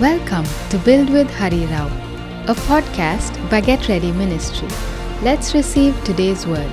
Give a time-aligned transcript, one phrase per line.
[0.00, 1.86] Welcome to Build with Hari Rao,
[2.48, 4.66] a podcast by Get Ready Ministry.
[5.20, 6.72] Let's receive today's word.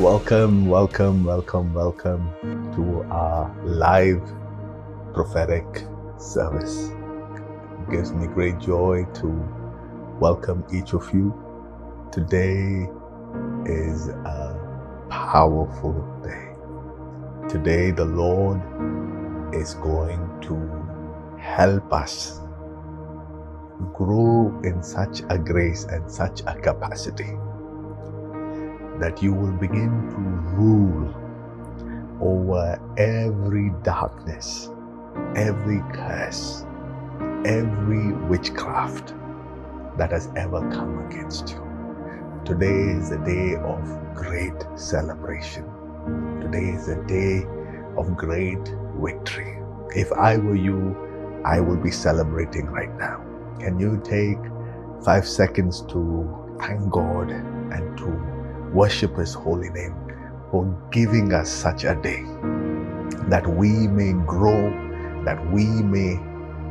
[0.00, 2.28] Welcome, welcome, welcome, welcome
[2.74, 4.20] to our live
[5.14, 5.64] prophetic
[6.18, 6.88] service.
[6.88, 9.28] It gives me great joy to
[10.18, 11.32] welcome each of you.
[12.10, 12.88] Today
[13.64, 15.94] is a powerful
[16.24, 16.48] day.
[17.48, 18.60] Today, the Lord
[19.54, 20.79] is going to
[21.40, 22.40] help us
[23.94, 27.36] grow in such a grace and such a capacity
[29.00, 30.16] that you will begin to
[30.56, 31.14] rule
[32.20, 34.68] over every darkness,
[35.34, 36.66] every curse,
[37.46, 39.14] every witchcraft
[39.96, 41.66] that has ever come against you.
[42.44, 45.64] Today is a day of great celebration.
[46.40, 47.46] Today is a day
[47.96, 49.58] of great victory.
[49.96, 51.09] If I were you,
[51.44, 53.24] I will be celebrating right now.
[53.58, 54.38] Can you take
[55.04, 58.06] five seconds to thank God and to
[58.74, 59.94] worship His holy name
[60.50, 62.24] for giving us such a day
[63.28, 64.70] that we may grow,
[65.24, 66.18] that we may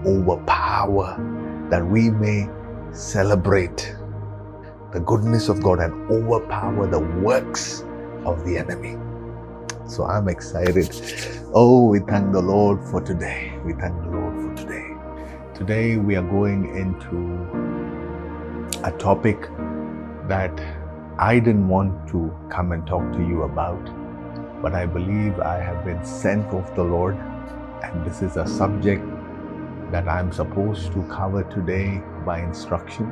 [0.05, 1.17] overpower,
[1.69, 2.49] that we may
[2.91, 3.95] celebrate
[4.93, 7.83] the goodness of God and overpower the works
[8.25, 8.97] of the enemy.
[9.87, 10.89] So I'm excited.
[11.53, 13.57] Oh, we thank the Lord for today.
[13.65, 14.28] We thank the Lord.
[15.59, 17.19] Today we are going into
[18.85, 19.41] a topic
[20.29, 20.57] that
[21.17, 23.83] I didn't want to come and talk to you about,
[24.61, 27.17] but I believe I have been sent of the Lord,
[27.83, 29.03] and this is a subject
[29.91, 33.11] that I'm supposed to cover today by instruction.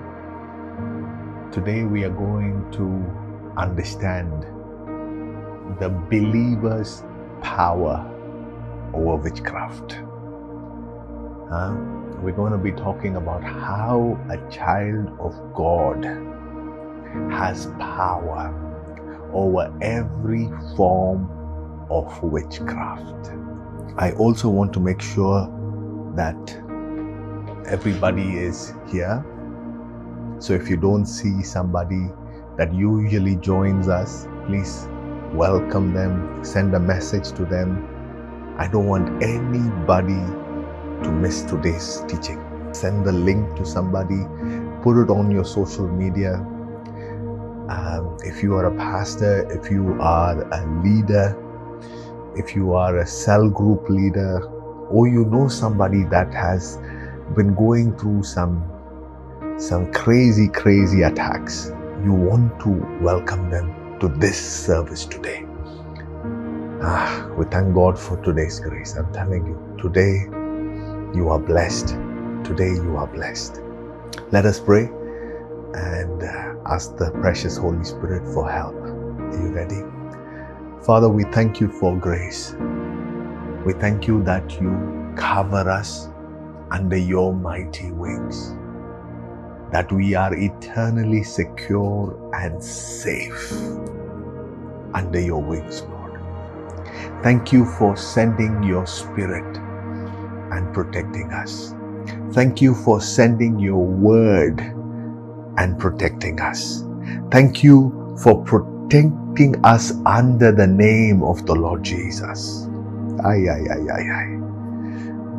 [1.52, 4.44] Today we are going to understand
[5.82, 7.04] the believer's
[7.42, 8.10] power
[8.94, 9.98] over witchcraft.
[11.52, 11.76] Uh,
[12.22, 16.04] we're going to be talking about how a child of God
[17.32, 18.54] has power
[19.34, 21.30] over every form
[21.90, 23.32] of witchcraft.
[23.98, 25.48] I also want to make sure
[26.16, 26.38] that
[27.68, 29.24] everybody is here.
[30.40, 32.10] So if you don't see somebody
[32.58, 34.88] that usually joins us, please
[35.34, 38.56] welcome them, send a message to them.
[38.58, 40.22] I don't want anybody
[41.04, 42.44] to miss today's teaching.
[42.74, 44.24] Send the link to somebody,
[44.84, 46.36] put it on your social media.
[47.70, 51.36] Um, if you are a pastor, if you are a leader,
[52.36, 54.44] if you are a cell group leader,
[54.90, 56.78] or you know somebody that has
[57.36, 58.64] been going through some
[59.58, 61.72] some crazy crazy attacks
[62.04, 62.70] you want to
[63.02, 65.46] welcome them to this service today.
[66.82, 68.96] Ah, we thank God for today's grace.
[68.96, 70.28] I'm telling you, today
[71.14, 71.90] you are blessed.
[72.44, 73.62] Today you are blessed.
[74.32, 74.86] Let us pray
[75.74, 78.76] and uh, ask the precious Holy Spirit for help.
[78.76, 79.82] Are you ready?
[80.86, 82.56] Father, we thank you for grace.
[83.66, 86.10] We thank you that you cover us
[86.72, 88.56] under your mighty wings
[89.72, 93.52] that we are eternally secure and safe
[94.94, 96.20] under your wings, Lord.
[97.22, 99.58] Thank you for sending your spirit
[100.52, 101.74] and protecting us.
[102.34, 104.62] Thank you for sending your word
[105.58, 106.84] and protecting us.
[107.32, 112.68] Thank you for protecting us under the name of the Lord Jesus.
[113.26, 114.28] Ay, ay, ay, ay, ay.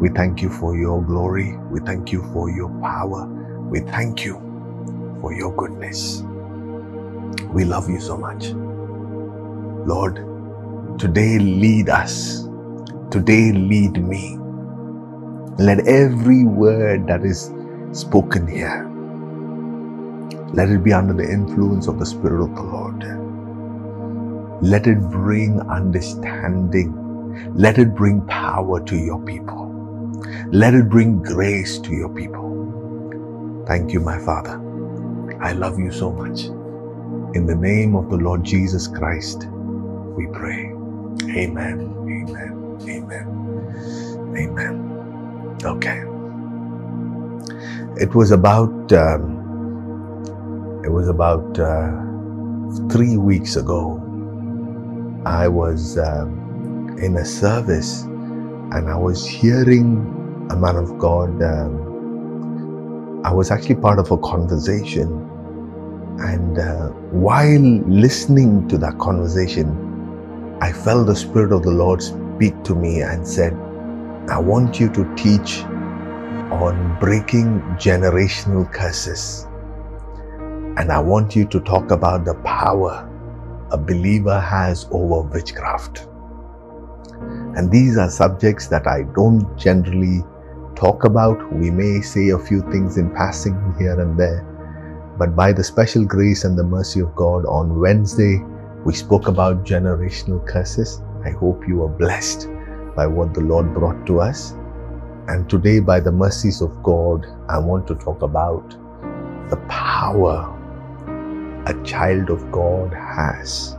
[0.01, 1.57] We thank you for your glory.
[1.71, 3.27] We thank you for your power.
[3.71, 4.37] We thank you
[5.21, 6.23] for your goodness.
[7.53, 8.53] We love you so much.
[9.87, 10.17] Lord,
[10.99, 12.49] today lead us.
[13.11, 14.39] Today lead me.
[15.59, 17.53] Let every word that is
[17.93, 18.91] spoken here,
[20.55, 23.05] let it be under the influence of the Spirit of the Lord.
[24.63, 26.95] Let it bring understanding.
[27.55, 29.91] Let it bring power to your people.
[30.53, 32.69] Let it bring grace to your people.
[33.67, 34.61] Thank you, my Father.
[35.41, 36.43] I love you so much.
[37.37, 39.47] In the name of the Lord Jesus Christ,
[40.03, 40.67] we pray.
[41.37, 41.95] Amen.
[42.09, 42.79] Amen.
[42.89, 43.49] Amen.
[44.37, 44.88] Amen.
[45.65, 46.05] Okay.
[47.97, 49.57] It was about um,
[50.85, 51.93] it was about uh,
[52.91, 54.03] three weeks ago.
[55.27, 58.03] I was um, in a service
[58.73, 61.43] and I was hearing a man of God.
[61.43, 62.03] Um,
[63.25, 65.41] I was actually part of a conversation.
[66.21, 69.95] And uh, while listening to that conversation,
[70.63, 73.55] I felt the Spirit of the Lord speak to me and said,
[74.31, 75.63] I want you to teach
[76.53, 79.47] on breaking generational curses.
[80.77, 83.09] And I want you to talk about the power
[83.73, 86.09] a believer has over witchcraft.
[87.57, 90.23] And these are subjects that I don't generally
[90.75, 91.51] talk about.
[91.55, 94.45] We may say a few things in passing here and there.
[95.19, 98.45] But by the special grace and the mercy of God, on Wednesday,
[98.85, 101.01] we spoke about generational curses.
[101.25, 102.47] I hope you are blessed
[102.99, 104.55] by what the Lord brought to us.
[105.29, 108.71] And today, by the mercies of God, I want to talk about
[109.51, 110.37] the power
[111.67, 113.77] a child of God has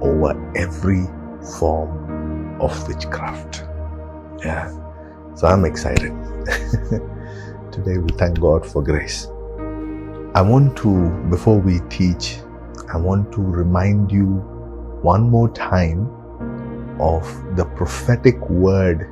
[0.00, 1.04] over every
[1.58, 3.64] form of witchcraft.
[4.44, 4.70] Yeah.
[5.34, 6.12] So I'm excited.
[7.72, 9.26] Today we thank God for grace.
[10.36, 12.36] I want to, before we teach,
[12.92, 14.26] I want to remind you
[15.02, 16.08] one more time
[17.00, 19.10] of the prophetic word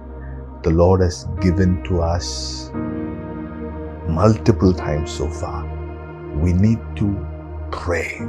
[0.62, 2.70] the Lord has given to us
[4.08, 5.64] multiple times so far.
[6.37, 7.26] We need to
[7.70, 8.20] pray.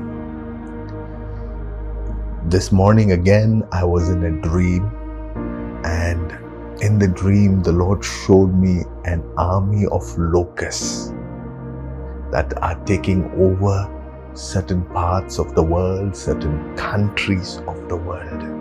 [2.45, 4.91] This morning again, I was in a dream,
[5.85, 6.31] and
[6.81, 11.13] in the dream, the Lord showed me an army of locusts
[12.31, 13.89] that are taking over
[14.33, 18.52] certain parts of the world, certain countries of the world.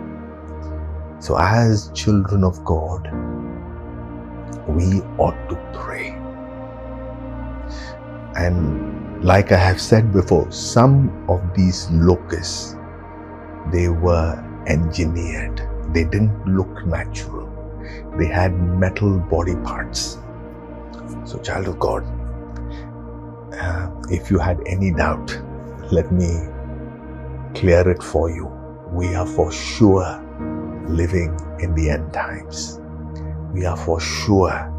[1.23, 3.05] So, as children of God,
[4.67, 6.09] we ought to pray.
[8.35, 12.75] And like I have said before, some of these locusts,
[13.71, 14.35] they were
[14.67, 15.65] engineered.
[15.93, 17.47] They didn't look natural.
[18.17, 20.17] They had metal body parts.
[21.23, 22.03] So, child of God,
[23.53, 25.39] uh, if you had any doubt,
[25.89, 26.49] let me
[27.55, 28.47] clear it for you.
[28.91, 30.22] We are for sure
[30.87, 32.79] living in the end times.
[33.53, 34.69] We are for sure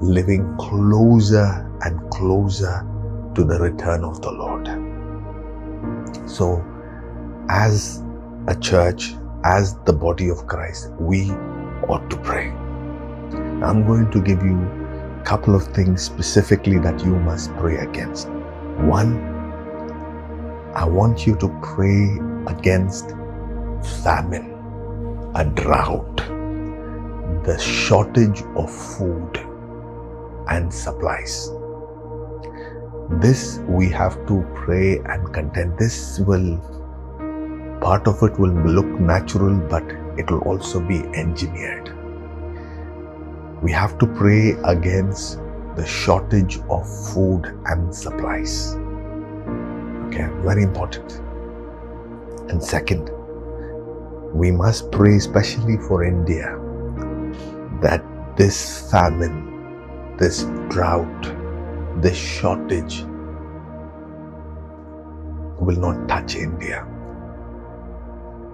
[0.00, 2.86] living closer and closer
[3.34, 4.66] to the return of the Lord.
[6.28, 6.64] So,
[7.48, 8.02] as
[8.48, 11.30] a church, as the body of Christ, we
[11.88, 12.48] ought to pray.
[13.62, 18.28] I'm going to give you a couple of things specifically that you must pray against.
[18.78, 19.16] One,
[20.74, 23.10] I want you to pray against
[24.02, 24.55] famine,
[25.36, 26.16] a drought,
[27.44, 29.36] the shortage of food
[30.48, 31.50] and supplies.
[33.24, 35.78] This we have to pray and contend.
[35.78, 36.56] This will,
[37.82, 39.84] part of it will look natural, but
[40.16, 41.92] it will also be engineered.
[43.62, 45.38] We have to pray against
[45.76, 48.74] the shortage of food and supplies.
[50.06, 51.20] Okay, very important.
[52.48, 53.10] And second,
[54.36, 56.58] we must pray especially for India
[57.80, 58.04] that
[58.36, 61.32] this famine, this drought,
[62.02, 63.00] this shortage
[65.58, 66.86] will not touch India.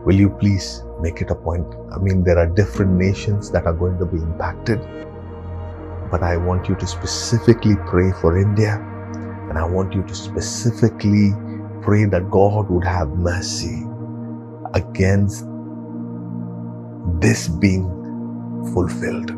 [0.04, 1.66] Will you please make it a point?
[1.92, 4.80] I mean, there are different nations that are going to be impacted,
[6.12, 8.78] but I want you to specifically pray for India,
[9.48, 11.32] and I want you to specifically
[11.82, 13.84] pray that God would have mercy
[14.74, 15.44] against
[17.20, 17.88] this being
[18.72, 19.30] fulfilled.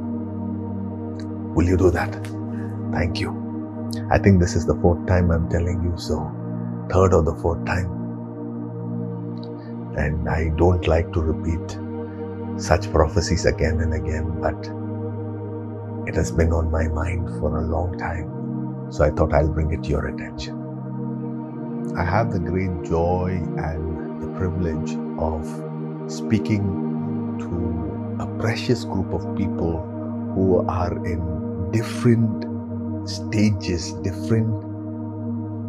[1.54, 2.12] Will you do that?
[2.92, 3.40] Thank you.
[4.10, 6.30] I think this is the fourth time I'm telling you so.
[6.90, 7.90] Third or the fourth time.
[9.96, 11.78] And I don't like to repeat
[12.60, 14.54] such prophecies again and again, but
[16.08, 18.92] it has been on my mind for a long time.
[18.92, 20.60] So I thought I'll bring it to your attention.
[21.96, 25.46] I have the great joy and the privilege of
[26.10, 26.93] speaking
[27.38, 29.80] to a precious group of people
[30.34, 32.44] who are in different
[33.08, 34.48] stages, different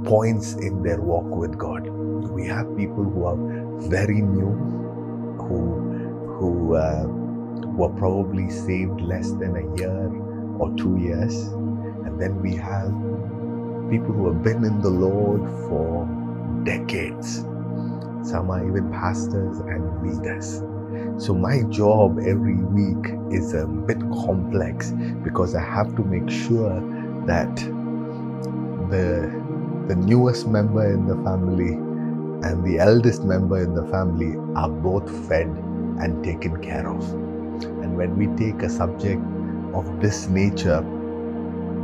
[0.05, 1.87] points in their walk with God.
[1.87, 3.37] We have people who are
[3.89, 4.51] very new,
[5.39, 5.83] who
[6.39, 7.05] who uh,
[7.77, 10.09] were probably saved less than a year
[10.59, 11.35] or two years,
[12.05, 12.89] and then we have
[13.89, 16.05] people who have been in the Lord for
[16.63, 17.45] decades.
[18.23, 20.61] Some are even pastors and leaders.
[21.17, 24.91] So, my job every week is a bit complex
[25.23, 26.81] because I have to make sure
[27.25, 27.55] that
[28.89, 29.31] the,
[29.87, 31.73] the newest member in the family
[32.45, 37.09] and the eldest member in the family are both fed and taken care of.
[37.63, 39.21] And when we take a subject
[39.73, 40.83] of this nature,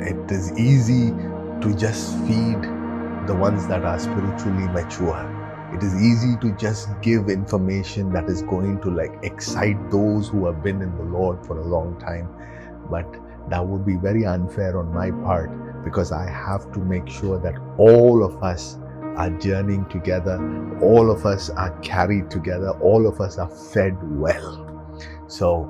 [0.02, 1.12] it is easy
[1.62, 2.62] to just feed
[3.28, 5.31] the ones that are spiritually mature.
[5.74, 10.46] It is easy to just give information that is going to like excite those who
[10.46, 12.28] have been in the Lord for a long time.
[12.90, 13.08] but
[13.50, 15.50] that would be very unfair on my part
[15.84, 18.78] because I have to make sure that all of us
[19.16, 20.38] are journeying together,
[20.82, 24.68] all of us are carried together, all of us are fed well.
[25.28, 25.68] So,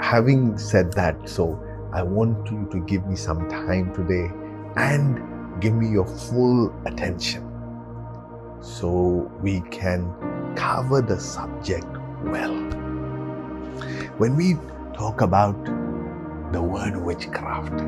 [0.00, 4.30] having said that, so I want you to give me some time today
[4.76, 7.47] and give me your full attention
[8.60, 10.12] so we can
[10.56, 11.86] cover the subject
[12.24, 12.54] well.
[14.18, 14.56] When we
[14.94, 15.64] talk about
[16.52, 17.80] the word witchcraft,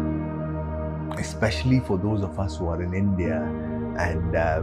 [1.19, 3.43] especially for those of us who are in India
[3.99, 4.63] and uh,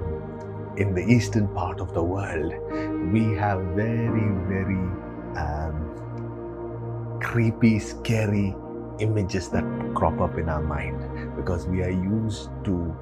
[0.78, 2.54] in the eastern part of the world,
[3.12, 4.80] we have very, very
[5.36, 8.56] um, creepy, scary
[9.00, 12.96] images that crop up in our mind because we are used to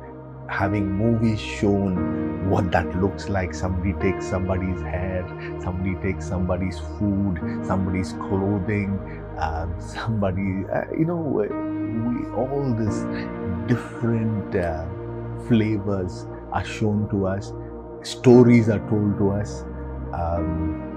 [0.47, 5.25] having movies shown what that looks like somebody takes somebody's hair
[5.61, 8.99] somebody takes somebody's food somebody's clothing
[9.39, 11.47] um, somebody uh, you know we
[12.35, 13.03] all these
[13.67, 14.85] different uh,
[15.47, 17.51] flavors are shown to us
[18.03, 19.63] stories are told to us
[20.13, 20.95] um,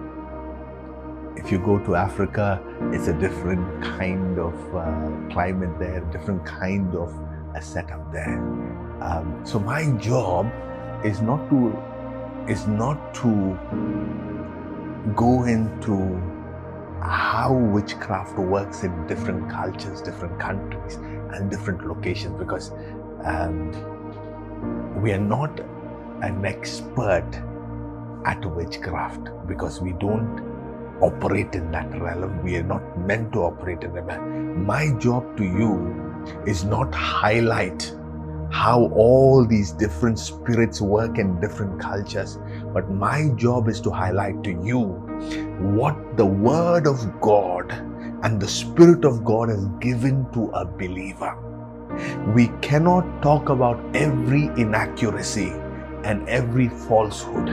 [1.38, 2.60] if you go to Africa,
[2.92, 7.14] it's a different kind of uh, climate there, different kind of
[7.54, 8.38] a setup there.
[9.00, 10.50] Um, so my job
[11.04, 11.76] is not to
[12.48, 13.58] is not to
[15.14, 16.20] go into
[17.02, 22.72] how witchcraft works in different cultures, different countries, and different locations because
[23.24, 23.70] um,
[25.00, 25.60] we are not
[26.22, 27.28] an expert
[28.24, 30.40] at witchcraft because we don't
[31.00, 32.42] operate in that realm.
[32.42, 34.20] We are not meant to operate in that.
[34.20, 37.94] My job to you is not highlight
[38.50, 42.38] how all these different spirits work in different cultures,
[42.72, 44.80] but my job is to highlight to you
[45.76, 47.70] what the Word of God
[48.22, 51.36] and the Spirit of God has given to a believer.
[52.34, 55.52] We cannot talk about every inaccuracy
[56.04, 57.46] and every falsehood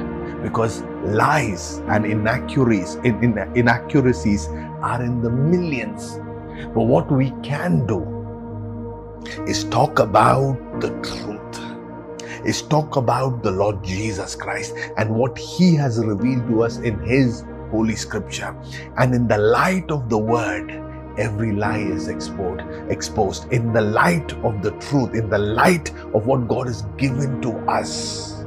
[0.44, 4.48] because lies and inaccuracies, in, in, inaccuracies
[4.82, 6.20] are in the millions.
[6.74, 8.16] But what we can do
[9.48, 15.75] is talk about the truth, is talk about the Lord Jesus Christ and what He
[15.75, 18.55] has revealed to us in His Holy Scripture.
[18.98, 20.82] And in the light of the Word,
[21.17, 26.27] every lie is exposed exposed in the light of the truth in the light of
[26.27, 28.44] what god has given to us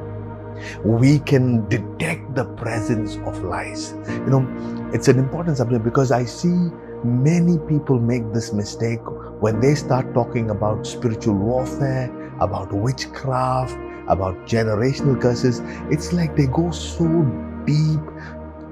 [0.85, 6.26] we can detect the presence of lies you know it's an important subject because i
[6.26, 6.70] see
[7.04, 9.00] many people make this mistake
[9.40, 13.76] when they start talking about spiritual warfare, about witchcraft,
[14.09, 17.07] about generational curses, it's like they go so
[17.66, 18.00] deep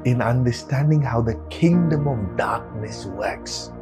[0.05, 3.73] in understanding how the kingdom of darkness works.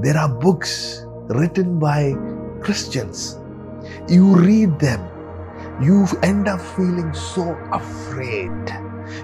[0.00, 2.14] There are books written by
[2.60, 3.38] Christians.
[4.08, 5.00] You read them,
[5.82, 8.50] you end up feeling so afraid.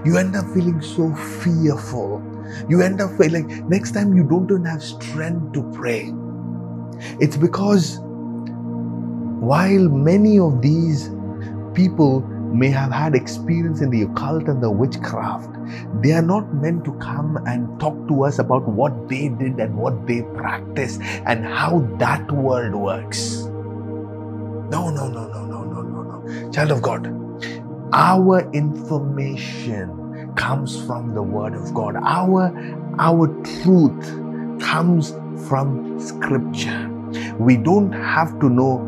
[0.05, 2.23] You end up feeling so fearful.
[2.69, 6.13] You end up feeling next time you don't even have strength to pray.
[7.21, 8.01] It's because
[9.47, 11.11] while many of these
[11.75, 12.21] people
[12.53, 15.51] may have had experience in the occult and the witchcraft,
[16.03, 19.77] they are not meant to come and talk to us about what they did and
[19.77, 23.45] what they practiced and how that world works.
[24.71, 26.51] No, no, no, no, no, no, no, no.
[26.53, 27.07] Child of God,
[27.93, 31.97] our information comes from the Word of God.
[31.97, 32.53] Our,
[32.99, 33.29] our
[33.63, 35.13] truth comes
[35.49, 36.91] from Scripture.
[37.39, 38.79] We don't have to know,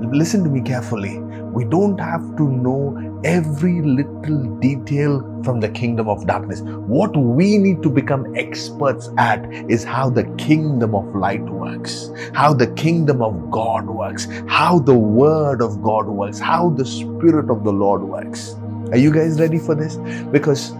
[0.00, 6.08] listen to me carefully, we don't have to know every little detail from the kingdom
[6.08, 6.60] of darkness.
[6.60, 12.52] What we need to become experts at is how the kingdom of light works, how
[12.52, 17.64] the kingdom of God works, how the word of God works, how the spirit of
[17.64, 18.54] the Lord works.
[18.92, 19.96] Are you guys ready for this?
[20.30, 20.72] Because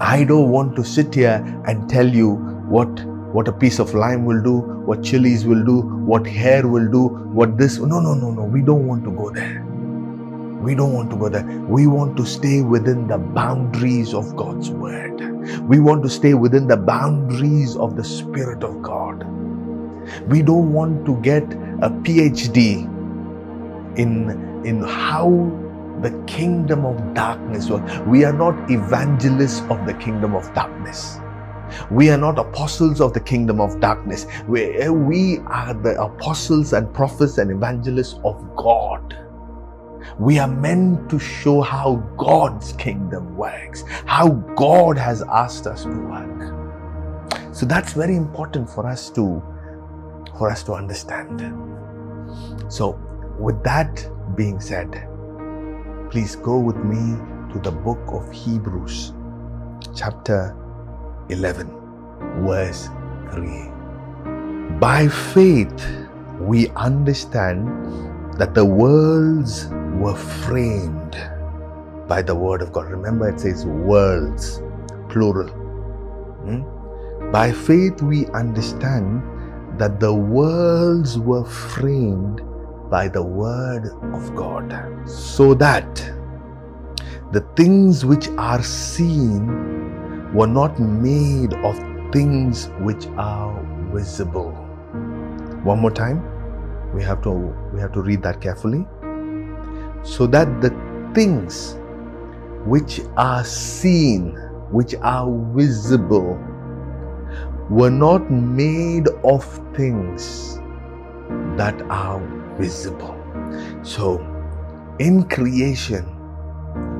[0.00, 2.34] I don't want to sit here and tell you
[2.68, 2.88] what
[3.32, 7.08] what a piece of lime will do, what chilies will do, what hair will do,
[7.08, 7.78] what this.
[7.78, 8.44] No, no, no, no.
[8.44, 9.64] We don't want to go there.
[10.62, 11.44] We don't want to go there.
[11.68, 15.20] We want to stay within the boundaries of God's word.
[15.68, 19.24] We want to stay within the boundaries of the Spirit of God.
[20.28, 21.44] We don't want to get
[21.82, 22.84] a PhD
[23.98, 25.30] in, in how
[26.02, 27.98] the kingdom of darkness works.
[28.00, 31.18] We are not evangelists of the kingdom of darkness.
[31.90, 34.26] We are not apostles of the kingdom of darkness.
[34.46, 39.16] We, eh, we are the apostles and prophets and evangelists of God.
[40.18, 45.90] We are meant to show how God's kingdom works, how God has asked us to
[45.90, 47.54] work.
[47.54, 49.42] So that's very important for us to
[50.38, 51.40] for us to understand.
[52.68, 52.98] So
[53.38, 55.08] with that being said,
[56.10, 57.16] please go with me
[57.52, 59.12] to the book of Hebrews,
[59.94, 60.56] chapter
[61.30, 61.68] 11,
[62.44, 62.88] verse
[63.32, 64.78] 3.
[64.78, 65.86] By faith,
[66.40, 67.68] we understand
[68.38, 69.68] that the worlds
[70.00, 71.16] were framed
[72.06, 72.86] by the word of God.
[72.90, 74.62] Remember, it says worlds,
[75.10, 75.48] plural.
[75.48, 77.30] Hmm?
[77.30, 79.22] By faith, we understand
[79.78, 82.40] that the worlds were framed
[82.90, 84.72] by the word of God,
[85.06, 85.96] so that
[87.32, 89.87] the things which are seen
[90.38, 91.76] were not made of
[92.12, 93.60] things which are
[93.92, 94.52] visible.
[95.64, 96.22] One more time.
[96.94, 97.32] We have to
[97.74, 98.86] we have to read that carefully.
[100.04, 100.70] So that the
[101.12, 101.76] things
[102.74, 104.36] which are seen,
[104.70, 106.38] which are visible,
[107.68, 110.60] were not made of things
[111.56, 112.20] that are
[112.56, 113.16] visible.
[113.82, 114.20] So,
[115.00, 116.06] in creation,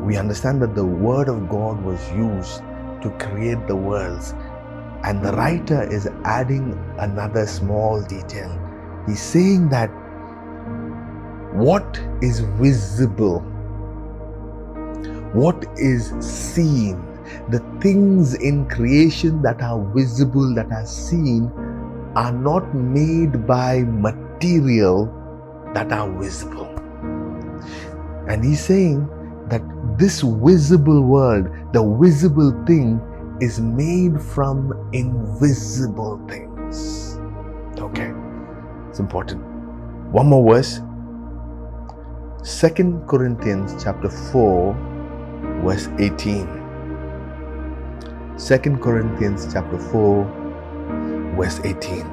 [0.04, 2.62] we understand that the Word of God was used
[3.02, 4.35] to create the worlds,
[5.05, 8.50] and the writer is adding another small detail.
[9.07, 9.88] He's saying that
[11.55, 13.40] what is visible,
[15.33, 17.02] what is seen,
[17.50, 21.50] the things in creation that are visible, that are seen,
[22.14, 25.14] are not made by material
[25.75, 26.67] that are visible.
[28.28, 29.09] And he's saying
[29.50, 29.62] that
[29.99, 33.00] this visible world, the visible thing,
[33.40, 37.19] is made from invisible things.
[37.78, 38.12] Okay,
[38.88, 39.43] it's important.
[40.12, 40.81] One more verse.
[42.43, 44.75] Second Corinthians chapter 4,
[45.62, 46.49] verse 18.
[48.37, 50.25] Second Corinthians chapter 4,
[51.37, 52.07] verse 18.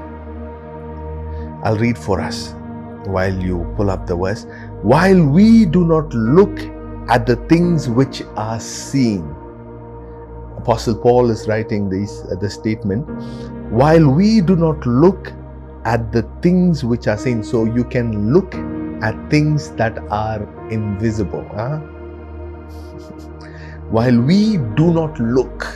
[1.64, 2.54] I'll read for us
[3.06, 4.46] while you pull up the verse.
[4.82, 6.60] While we do not look
[7.08, 9.22] at the things which are seen.
[10.58, 13.06] Apostle Paul is writing this uh, the statement.
[13.72, 15.32] While we do not look
[15.84, 18.56] at the things which are seen, so you can look
[19.04, 21.48] at things that are invisible.
[21.54, 21.78] Huh?
[23.90, 25.68] While we do not look,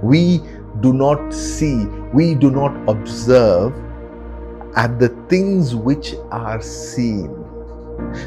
[0.00, 0.40] we
[0.80, 3.74] do not see, we do not observe
[4.76, 7.43] at the things which are seen.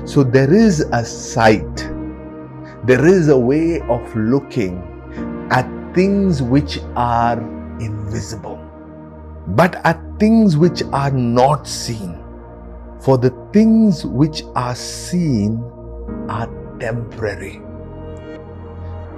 [0.05, 1.77] So there is a sight,
[2.85, 4.81] there is a way of looking
[5.51, 7.39] at things which are
[7.79, 8.59] invisible,
[9.47, 12.17] but at things which are not seen.
[13.01, 15.63] For the things which are seen
[16.29, 16.49] are
[16.79, 17.61] temporary.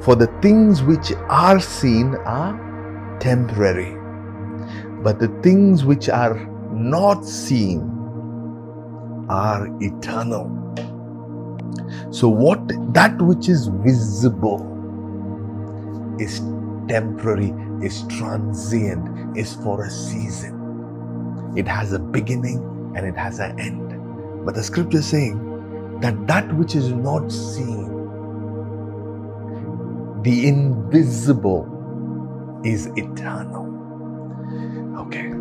[0.01, 3.97] For the things which are seen are temporary.
[5.01, 6.35] But the things which are
[6.73, 7.98] not seen
[9.30, 10.50] are eternal.
[12.12, 12.60] So, what
[12.94, 14.65] that which is visible
[16.20, 16.39] is
[16.88, 21.54] temporary, is transient, is for a season.
[21.56, 24.46] It has a beginning and it has an end.
[24.46, 27.88] But the scripture is saying that that which is not seen,
[30.24, 31.76] the invisible,
[32.63, 33.68] is eternal.
[34.98, 35.32] Okay.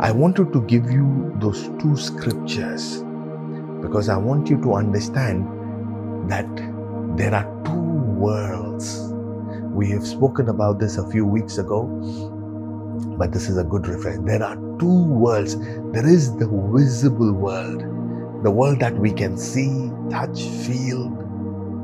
[0.00, 3.03] I wanted to give you those two scriptures
[3.84, 5.46] because I want you to understand
[6.30, 6.48] that
[7.18, 7.70] there are two
[8.18, 9.12] worlds.
[9.74, 11.84] We have spoken about this a few weeks ago,
[13.18, 14.26] but this is a good reference.
[14.26, 15.58] There are two worlds.
[15.92, 17.80] There is the visible world,
[18.42, 21.10] the world that we can see, touch, feel,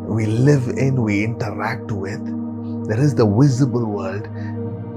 [0.08, 2.24] we live in, we interact with.
[2.88, 4.26] There is the visible world,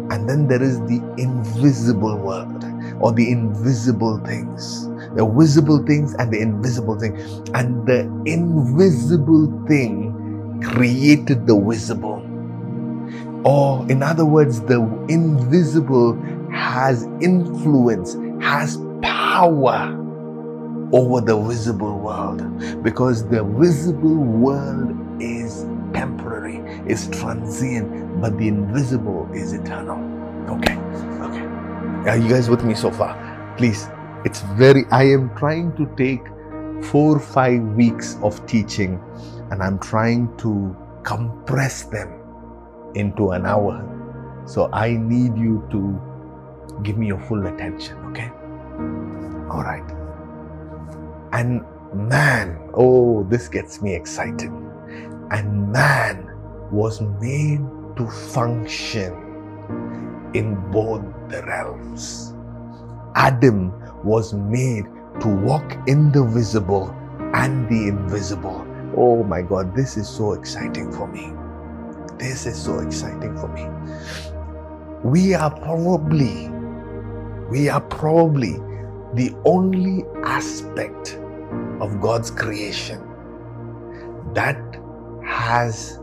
[0.09, 2.63] and then there is the invisible world
[3.01, 4.87] or the invisible things.
[5.15, 7.15] The visible things and the invisible thing.
[7.53, 12.21] And the invisible thing created the visible.
[13.45, 16.19] Or, in other words, the invisible
[16.51, 19.99] has influence, has power
[20.93, 22.41] over the visible world
[22.83, 29.97] because the visible world is temporary, is transient, but the invisible is eternal.
[30.49, 30.75] Okay,
[31.21, 32.09] okay.
[32.09, 33.17] Are you guys with me so far?
[33.57, 33.87] Please,
[34.25, 36.25] it's very, I am trying to take
[36.85, 39.01] four, five weeks of teaching
[39.51, 42.19] and I'm trying to compress them
[42.95, 43.89] into an hour.
[44.45, 48.29] So I need you to give me your full attention, okay?
[49.49, 49.83] All right.
[51.33, 54.51] And man, oh, this gets me excited.
[55.31, 56.29] And man
[56.71, 57.61] was made
[57.97, 59.13] to function
[60.33, 62.32] in both the realms.
[63.15, 63.71] Adam
[64.03, 64.85] was made
[65.19, 66.89] to walk in the visible
[67.33, 68.65] and the invisible.
[68.95, 71.31] Oh my God, this is so exciting for me.
[72.17, 73.67] This is so exciting for me.
[75.03, 76.49] We are probably,
[77.49, 78.53] we are probably
[79.13, 81.19] the only aspect
[81.81, 83.01] of God's creation
[84.33, 84.59] that
[85.25, 85.99] has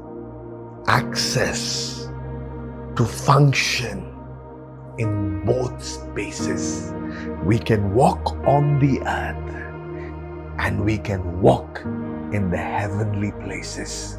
[0.86, 2.08] access
[2.96, 4.09] to function
[5.00, 6.92] in both spaces.
[7.42, 9.50] We can walk on the earth
[10.58, 11.80] and we can walk
[12.32, 14.18] in the heavenly places.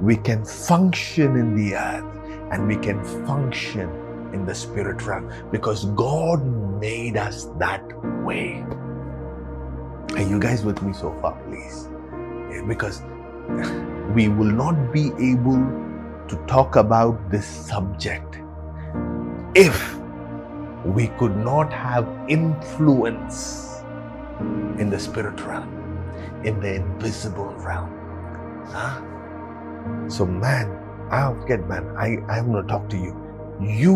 [0.00, 2.04] We can function in the earth
[2.52, 3.88] and we can function
[4.34, 6.44] in the spirit realm because God
[6.78, 7.82] made us that
[8.22, 8.64] way.
[10.12, 11.88] Are you guys with me so far, please?
[12.66, 13.00] Because
[14.14, 15.58] we will not be able
[16.28, 18.38] to talk about this subject
[19.54, 19.98] if
[20.94, 23.82] we could not have influence
[24.78, 25.68] in the spirit realm,
[26.44, 27.92] in the invisible realm.
[28.66, 29.00] Huh?
[30.08, 30.70] So, man,
[31.10, 33.14] I'll get man, I, I'm going to talk to you.
[33.60, 33.94] You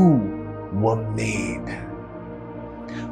[0.73, 1.69] were made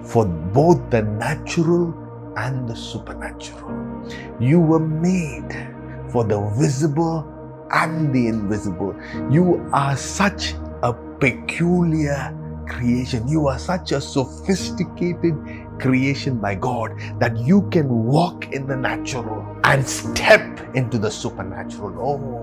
[0.05, 1.95] for both the natural
[2.37, 4.07] and the supernatural.
[4.41, 5.69] You were made
[6.11, 7.27] for the visible
[7.71, 8.95] and the invisible.
[9.31, 12.37] You are such a peculiar
[12.71, 13.29] creation.
[13.29, 15.35] You are such a sophisticated
[15.79, 20.43] creation by God that you can walk in the natural and step
[20.75, 21.99] into the supernatural.
[22.01, 22.41] Oh,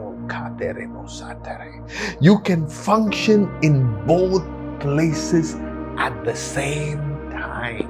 [2.19, 4.43] you can function in both
[4.79, 5.55] places
[5.97, 6.99] at the same
[7.31, 7.87] time.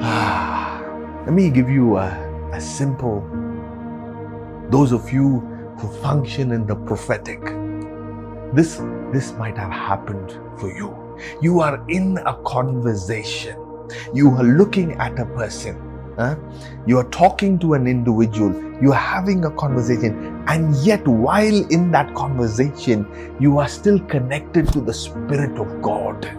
[0.00, 0.82] Ah,
[1.24, 2.08] let me give you a,
[2.52, 3.20] a simple,
[4.70, 5.40] those of you
[5.78, 7.40] who function in the prophetic.
[8.52, 8.80] This,
[9.12, 10.96] this might have happened for you.
[11.40, 13.56] You are in a conversation.
[14.14, 15.88] You are looking at a person.
[16.16, 16.36] Huh?
[16.86, 18.52] You are talking to an individual.
[18.82, 20.44] You are having a conversation.
[20.46, 23.06] And yet, while in that conversation,
[23.40, 26.30] you are still connected to the Spirit of God.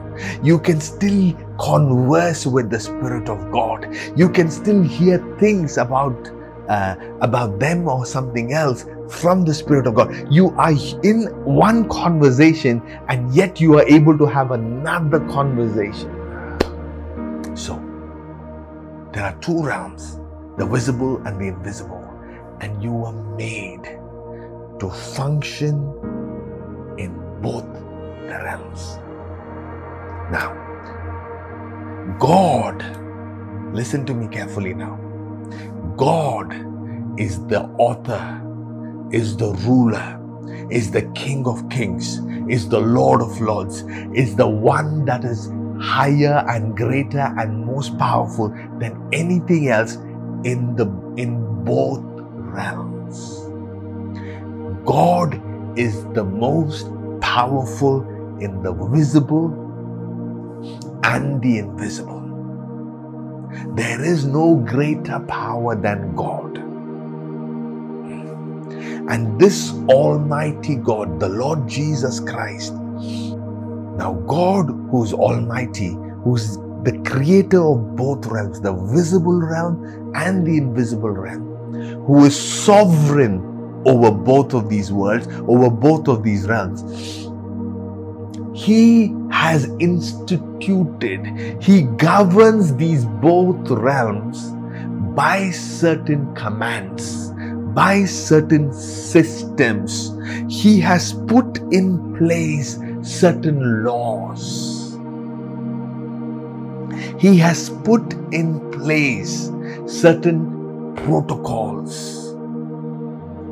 [0.43, 3.87] You can still converse with the Spirit of God.
[4.15, 6.31] You can still hear things about
[6.69, 10.27] uh, about them or something else from the Spirit of God.
[10.31, 10.73] You are
[11.03, 16.11] in one conversation and yet you are able to have another conversation.
[17.55, 17.75] So,
[19.13, 20.19] there are two realms
[20.57, 22.03] the visible and the invisible,
[22.61, 23.83] and you are made
[24.79, 25.75] to function
[26.97, 28.97] in both the realms.
[30.31, 30.53] Now,
[32.19, 32.83] God,
[33.73, 34.99] listen to me carefully now.
[35.97, 36.53] God
[37.19, 38.41] is the author,
[39.13, 40.19] is the ruler,
[40.71, 45.51] is the King of kings, is the Lord of lords, is the one that is
[45.79, 48.49] higher and greater and most powerful
[48.79, 49.95] than anything else
[50.43, 53.39] in the in both realms.
[54.85, 55.41] God
[55.77, 56.89] is the most
[57.21, 58.01] powerful
[58.39, 59.47] in the visible
[61.03, 62.21] and the invisible.
[63.75, 66.72] There is no greater power than God.
[69.09, 77.61] And this Almighty God, the Lord Jesus Christ, now God who's Almighty, who's the creator
[77.61, 83.53] of both realms, the visible realm and the invisible realm, who is sovereign
[83.85, 86.81] over both of these worlds, over both of these realms.
[88.55, 94.51] He has instituted, He governs these both realms
[95.15, 97.32] by certain commands,
[97.73, 100.11] by certain systems.
[100.49, 104.97] He has put in place certain laws.
[107.19, 109.51] He has put in place
[109.85, 112.33] certain protocols.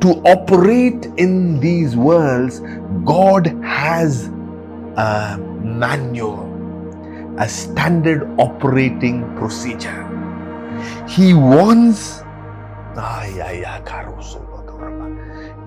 [0.02, 2.60] To operate in these worlds,
[3.04, 4.26] God has
[4.96, 6.48] a manual,
[7.38, 10.08] a standard operating procedure.
[11.08, 12.22] He wants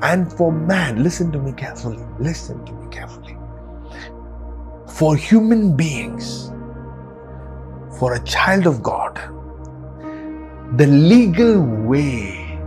[0.02, 3.38] and for man, listen to me carefully, listen to me carefully.
[4.94, 6.52] For human beings,
[7.98, 9.16] for a child of God,
[10.78, 12.60] the legal way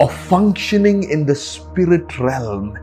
[0.00, 2.78] of functioning in the spirit realm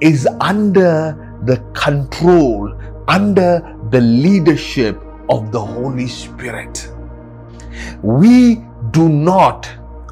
[0.00, 2.72] is under the control,
[3.08, 6.90] under the leadership of the Holy Spirit.
[8.02, 8.56] We
[8.90, 9.70] do not,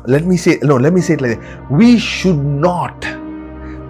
[0.09, 1.71] let me say, no, let me say it like that.
[1.71, 3.05] We should not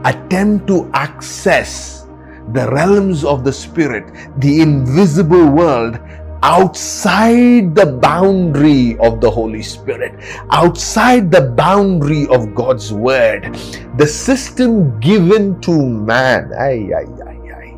[0.05, 2.07] attempt to access
[2.53, 6.01] the realms of the spirit, the invisible world,
[6.43, 10.19] outside the boundary of the Holy Spirit,
[10.51, 13.55] outside the boundary of God's Word,
[13.97, 16.51] the system given to man.
[16.59, 17.69] Ay, ay, ay, ay.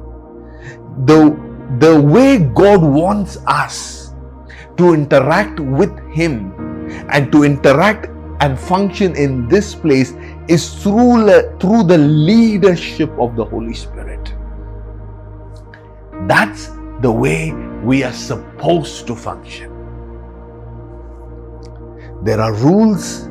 [1.04, 1.36] The,
[1.78, 4.14] the way God wants us
[4.78, 6.56] to interact with Him
[7.12, 8.08] and to interact
[8.40, 10.14] and function in this place
[10.48, 11.26] is through,
[11.58, 14.34] through the leadership of the Holy Spirit.
[16.26, 16.68] That's
[17.00, 17.52] the way
[17.84, 19.70] we are supposed to function.
[22.22, 23.28] There are rules,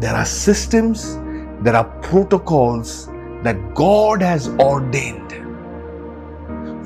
[0.00, 1.16] there are systems,
[1.62, 3.06] there are protocols
[3.42, 5.32] that God has ordained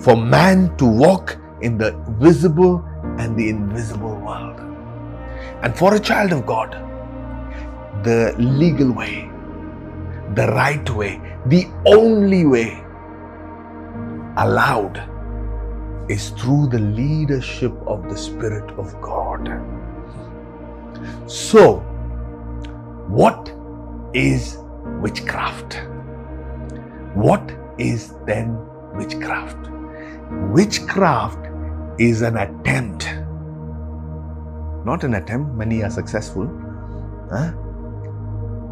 [0.00, 2.84] for man to walk in the visible
[3.18, 4.60] and the invisible world.
[5.62, 6.88] And for a child of God,
[8.02, 9.30] the legal way,
[10.34, 12.84] the right way, the only way
[14.37, 15.02] allowed
[16.08, 19.48] is through the leadership of the Spirit of God.
[21.26, 21.78] So,
[23.08, 23.52] what
[24.14, 24.58] is
[25.00, 25.82] witchcraft?
[27.14, 28.56] What is then
[28.94, 29.70] witchcraft?
[30.50, 31.46] Witchcraft
[31.98, 33.06] is an attempt,
[34.84, 36.46] not an attempt, many are successful,
[37.30, 37.52] huh?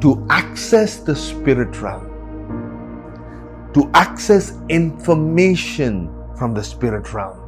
[0.00, 7.38] To access the spirit realm, to access information from the spirit realm.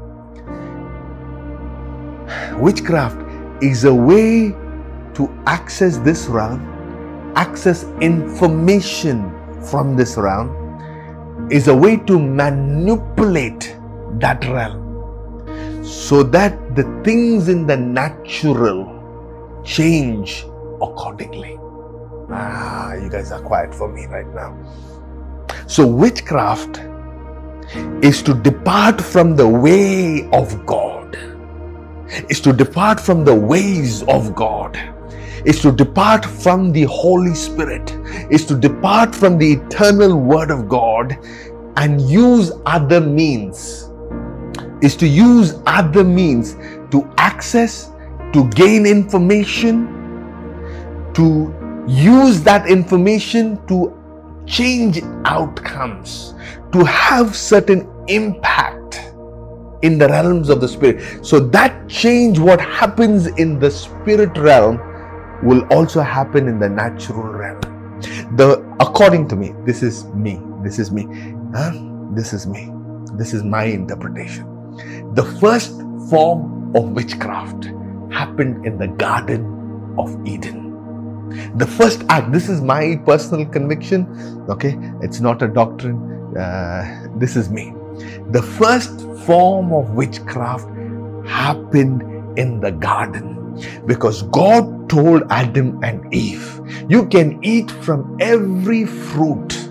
[2.58, 3.20] Witchcraft
[3.62, 4.50] is a way
[5.14, 9.32] to access this realm, access information
[9.62, 10.54] from this realm,
[11.50, 13.76] is a way to manipulate
[14.20, 18.94] that realm so that the things in the natural
[19.64, 20.44] change
[20.82, 21.57] accordingly.
[22.30, 24.54] Ah, you guys are quiet for me right now.
[25.66, 26.80] So, witchcraft
[28.02, 31.16] is to depart from the way of God,
[32.28, 34.78] is to depart from the ways of God,
[35.46, 37.96] is to depart from the Holy Spirit,
[38.30, 41.16] is to depart from the eternal Word of God
[41.76, 43.90] and use other means,
[44.82, 46.56] is to use other means
[46.90, 47.90] to access,
[48.34, 49.94] to gain information,
[51.14, 51.57] to
[51.88, 53.94] use that information to
[54.46, 56.34] change outcomes,
[56.72, 59.00] to have certain impact
[59.82, 61.24] in the realms of the spirit.
[61.24, 64.80] So that change, what happens in the spirit realm,
[65.42, 67.60] will also happen in the natural realm.
[68.36, 70.40] The according to me, this is me.
[70.62, 71.06] This is me.
[71.54, 71.72] Huh?
[72.12, 72.70] This is me.
[73.14, 74.44] This is my interpretation.
[75.14, 77.70] The first form of witchcraft
[78.10, 80.67] happened in the Garden of Eden.
[81.56, 84.06] The first act, this is my personal conviction,
[84.48, 84.78] okay?
[85.02, 87.74] It's not a doctrine, uh, this is me.
[88.30, 90.68] The first form of witchcraft
[91.26, 92.02] happened
[92.38, 93.38] in the garden
[93.86, 99.70] because God told Adam and Eve, You can eat from every fruit,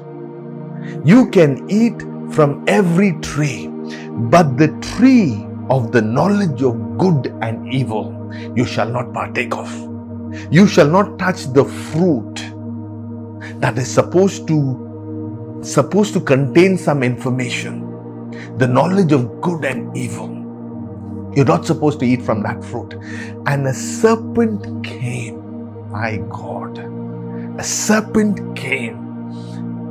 [1.03, 2.01] you can eat
[2.33, 8.13] from every tree, but the tree of the knowledge of good and evil
[8.55, 9.96] you shall not partake of.
[10.51, 12.35] You shall not touch the fruit
[13.61, 17.83] that is supposed to supposed to contain some information.
[18.57, 20.29] The knowledge of good and evil.
[21.35, 22.95] You're not supposed to eat from that fruit.
[23.47, 26.79] And a serpent came, my God.
[27.59, 29.17] A serpent came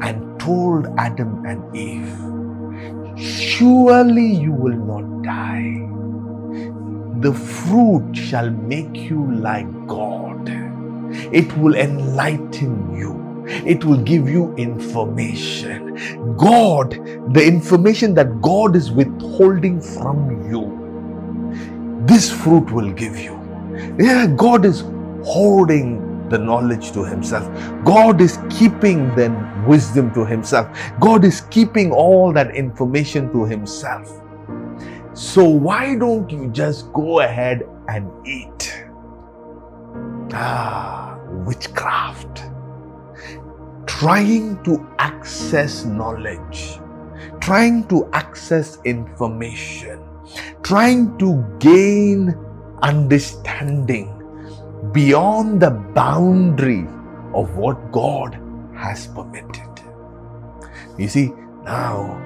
[0.03, 2.17] and told Adam and Eve,
[3.19, 5.89] Surely you will not die.
[7.27, 10.49] The fruit shall make you like God.
[11.33, 13.13] It will enlighten you.
[13.67, 16.37] It will give you information.
[16.37, 16.93] God,
[17.35, 20.95] the information that God is withholding from you,
[22.07, 23.35] this fruit will give you.
[23.99, 24.83] Yeah, God is
[25.25, 27.47] holding the knowledge to himself.
[27.85, 29.31] God is keeping the
[29.67, 30.69] wisdom to himself.
[31.01, 34.23] God is keeping all that information to himself.
[35.17, 38.85] So why don't you just go ahead and eat?
[40.35, 42.43] Ah, witchcraft.
[43.87, 46.79] Trying to access knowledge,
[47.41, 50.05] trying to access information,
[50.63, 52.37] trying to gain
[52.83, 54.13] understanding
[54.93, 56.87] beyond the boundary
[57.33, 58.39] of what God
[58.77, 59.81] has permitted.
[60.99, 61.33] You see,
[61.65, 62.21] now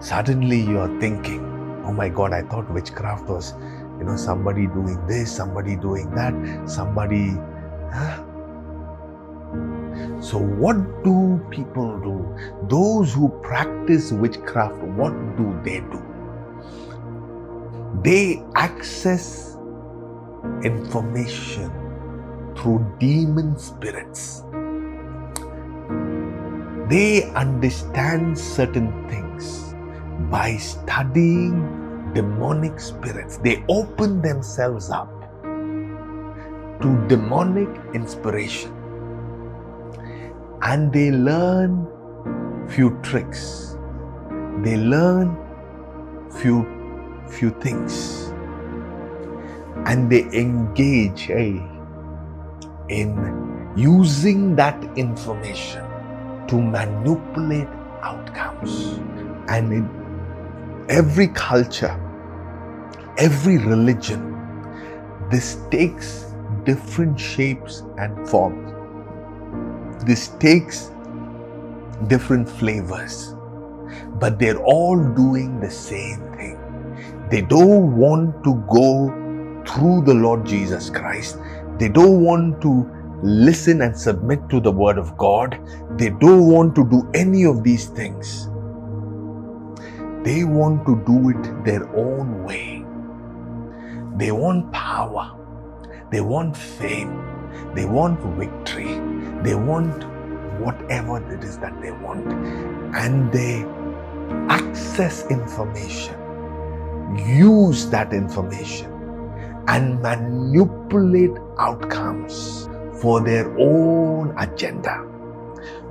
[0.00, 1.52] suddenly you're thinking,
[1.84, 3.54] oh my God, I thought witchcraft was,
[3.98, 6.34] you know, somebody doing this, somebody doing that,
[6.68, 7.30] somebody.
[7.92, 8.24] Huh?
[10.20, 12.36] So, what do people do?
[12.68, 16.02] Those who practice witchcraft, what do they do?
[18.02, 19.56] They access
[20.64, 21.70] information
[22.56, 24.44] through demon spirits.
[26.88, 29.31] They understand certain things
[30.30, 33.38] by studying demonic spirits.
[33.38, 35.10] They open themselves up
[36.82, 38.72] to demonic inspiration
[40.62, 41.86] and they learn
[42.68, 43.76] few tricks.
[44.62, 45.36] They learn
[46.30, 46.66] few
[47.28, 48.32] few things
[49.86, 51.62] and they engage hey,
[52.88, 55.82] in using that information
[56.48, 57.68] to manipulate
[58.02, 58.98] outcomes.
[59.48, 60.01] And in
[60.92, 61.94] every culture,
[63.16, 64.20] every religion,
[65.30, 68.74] this takes different shapes and forms.
[70.04, 70.90] This takes
[72.08, 73.34] different flavors,
[74.20, 76.58] but they're all doing the same thing.
[77.30, 79.08] They don't want to go
[79.66, 81.38] through the Lord Jesus Christ.
[81.78, 82.86] They don't want to
[83.22, 85.58] listen and submit to the Word of God.
[85.92, 88.50] They don't want to do any of these things.
[90.24, 92.84] They want to do it their own way.
[94.16, 95.36] They want power.
[96.10, 97.18] They want fame.
[97.74, 99.00] They want victory.
[99.42, 100.04] They want
[100.60, 102.26] whatever it is that they want.
[102.94, 103.64] And they
[104.48, 106.14] access information,
[107.26, 108.92] use that information,
[109.68, 112.68] and manipulate outcomes
[113.00, 115.04] for their own agenda,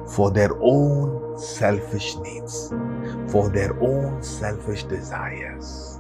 [0.08, 2.74] for their own selfish needs,
[3.32, 6.00] for their own selfish desires.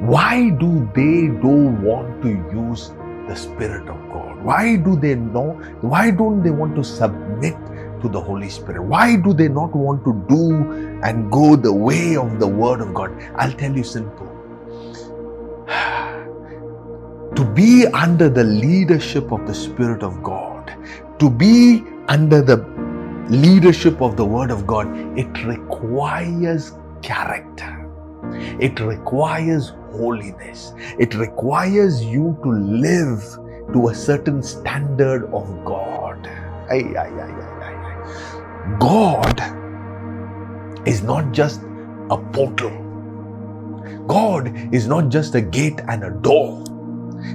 [0.00, 2.92] Why do they don't want to use
[3.28, 4.42] the Spirit of God?
[4.42, 5.52] Why do they know?
[5.82, 7.54] Why don't they want to submit
[8.00, 8.82] to the Holy Spirit?
[8.82, 12.94] Why do they not want to do and go the way of the Word of
[12.94, 13.12] God?
[13.36, 14.28] I'll tell you simple.
[17.36, 20.74] To be under the leadership of the Spirit of God,
[21.20, 22.58] to be under the
[23.30, 24.88] leadership of the Word of God,
[25.18, 27.76] it requires character.
[28.60, 30.72] It requires holiness.
[30.98, 33.22] It requires you to live
[33.72, 36.26] to a certain standard of God.
[36.70, 37.40] Ay, ay, ay,
[38.78, 39.40] God
[40.86, 41.62] is not just
[42.10, 42.72] a portal.
[44.06, 46.64] God is not just a gate and a door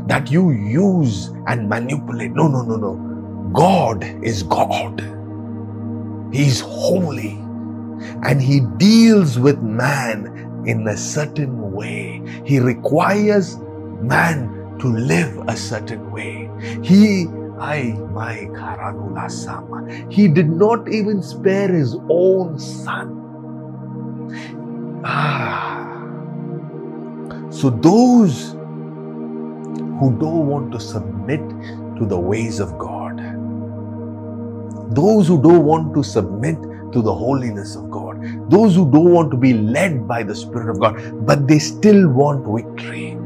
[0.08, 2.32] that you use and manipulate.
[2.32, 3.52] No, no, no, no.
[3.54, 5.15] God is God.
[6.36, 7.38] He is holy
[8.28, 12.22] and He deals with man in a certain way.
[12.44, 13.58] He requires
[14.02, 16.50] man to live a certain way.
[16.84, 19.88] He I my Karanula Sama.
[20.10, 23.16] He did not even spare his own son.
[25.06, 26.04] Ah.
[27.50, 28.52] So those
[30.00, 31.40] who don't want to submit
[31.98, 32.95] to the ways of God,
[34.90, 36.58] those who don't want to submit
[36.92, 40.70] to the holiness of God, those who don't want to be led by the Spirit
[40.70, 43.18] of God, but they still want victory,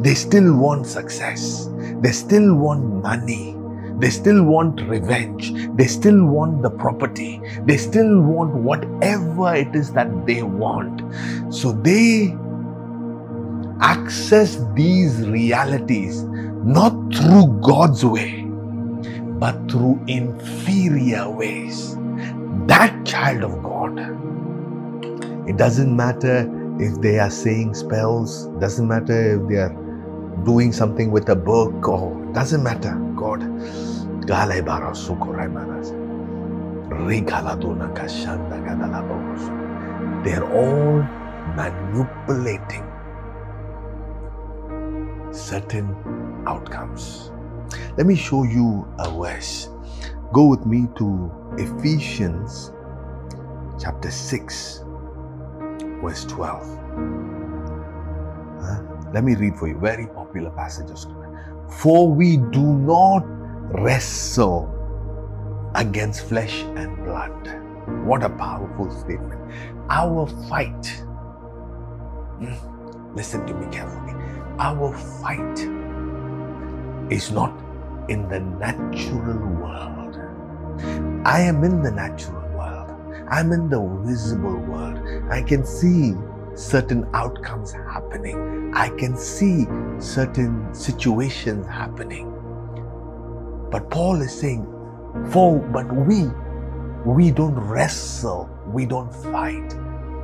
[0.00, 1.68] they still want success,
[2.00, 3.56] they still want money.
[3.98, 5.52] They still want revenge.
[5.76, 7.40] They still want the property.
[7.64, 11.00] They still want whatever it is that they want.
[11.54, 12.36] So they
[13.80, 16.24] access these realities
[16.64, 18.43] not through God's way,
[19.44, 21.98] but through inferior ways.
[22.66, 23.98] That child of God,
[25.46, 26.48] it doesn't matter
[26.80, 29.74] if they are saying spells, doesn't matter if they are
[30.46, 32.94] doing something with a book or doesn't matter.
[33.16, 33.42] God,
[40.24, 41.02] they're all
[41.60, 42.90] manipulating
[45.34, 45.94] certain
[46.46, 47.33] outcomes.
[47.96, 49.70] Let me show you a verse.
[50.32, 52.72] Go with me to Ephesians
[53.80, 54.84] chapter 6,
[56.02, 56.62] verse 12.
[58.60, 58.82] Huh?
[59.12, 59.78] Let me read for you.
[59.78, 61.64] Very popular passage of scripture.
[61.80, 63.24] For we do not
[63.80, 64.70] wrestle
[65.74, 67.60] against flesh and blood.
[68.06, 69.40] What a powerful statement.
[69.90, 70.86] Our fight.
[72.38, 74.14] Hmm, listen to me carefully
[74.58, 75.83] our fight
[77.10, 77.52] is not
[78.08, 80.16] in the natural world.
[81.26, 82.90] I am in the natural world.
[83.30, 84.98] I'm in the visible world.
[85.30, 86.14] I can see
[86.54, 88.72] certain outcomes happening.
[88.74, 89.66] I can see
[89.98, 92.30] certain situations happening.
[93.70, 94.64] But Paul is saying,
[95.30, 96.24] For, but we,
[97.04, 99.74] we don't wrestle, we don't fight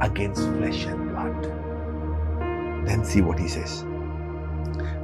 [0.01, 1.45] against flesh and blood.
[2.87, 3.85] Then see what he says.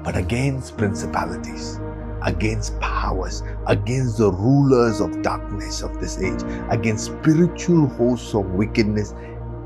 [0.02, 1.80] But against principalities,
[2.22, 9.14] against powers, against the rulers of darkness of this age, against spiritual hosts of wickedness.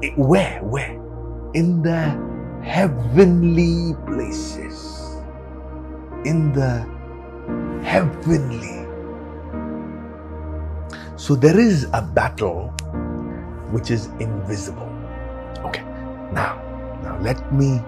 [0.03, 0.61] Eh, where?
[0.63, 0.99] Where?
[1.55, 2.17] In the
[2.63, 5.17] heavenly places.
[6.25, 6.87] In the
[7.83, 8.87] heavenly.
[11.17, 12.69] So there is a battle
[13.71, 14.91] which is invisible.
[15.65, 15.83] Okay.
[16.33, 16.57] Now,
[17.03, 17.81] now let me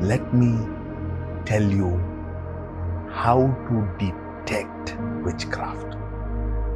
[0.00, 0.58] let me
[1.44, 1.98] tell you
[3.10, 3.38] how
[3.68, 5.94] to detect witchcraft.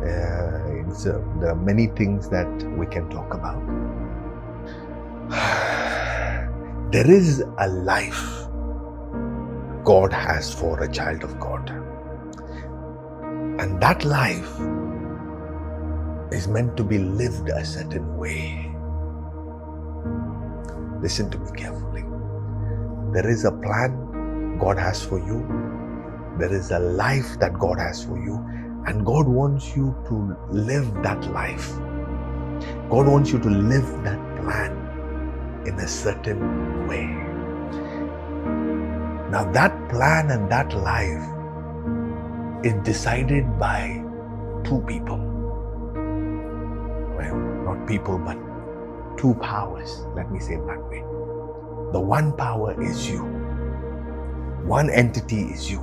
[0.02, 0.58] Uh,
[1.06, 2.48] uh, there are many things that
[2.78, 3.62] we can talk about.
[6.92, 8.46] there is a life
[9.84, 11.70] God has for a child of God.
[13.60, 14.52] And that life
[16.32, 18.70] is meant to be lived a certain way.
[21.00, 22.04] Listen to me carefully.
[23.12, 24.07] There is a plan
[24.58, 25.46] God has for you,
[26.38, 28.36] there is a life that God has for you,
[28.86, 31.72] and God wants you to live that life.
[32.90, 34.72] God wants you to live that plan
[35.66, 37.06] in a certain way.
[39.30, 41.22] Now, that plan and that life
[42.64, 44.02] is decided by
[44.64, 45.18] two people.
[47.16, 48.38] Well, not people, but
[49.18, 50.06] two powers.
[50.14, 51.00] Let me say it that way.
[51.92, 53.24] The one power is you,
[54.68, 55.80] one entity is you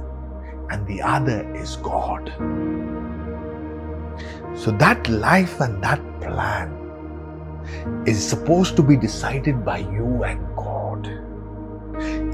[0.69, 2.31] and the other is God.
[4.55, 6.71] So that life and that plan
[8.05, 11.07] is supposed to be decided by you and God.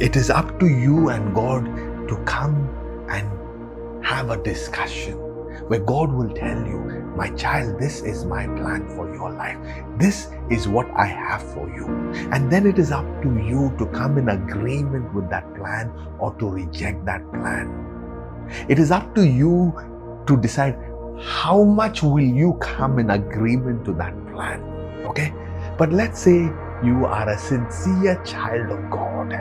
[0.01, 1.65] It is up to you and God
[2.09, 2.69] to come
[3.09, 5.13] and have a discussion
[5.67, 9.57] where God will tell you, My child, this is my plan for your life.
[9.97, 11.85] This is what I have for you.
[12.31, 16.33] And then it is up to you to come in agreement with that plan or
[16.35, 17.69] to reject that plan.
[18.69, 19.73] It is up to you
[20.25, 20.77] to decide
[21.21, 24.61] how much will you come in agreement to that plan.
[25.05, 25.33] Okay?
[25.77, 26.51] But let's say
[26.83, 29.31] you are a sincere child of God.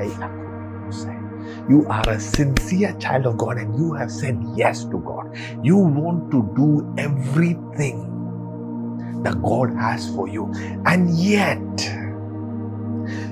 [1.68, 5.36] You are a sincere child of God and you have said yes to God.
[5.62, 8.10] You want to do everything
[9.22, 10.52] that God has for you.
[10.86, 11.58] And yet,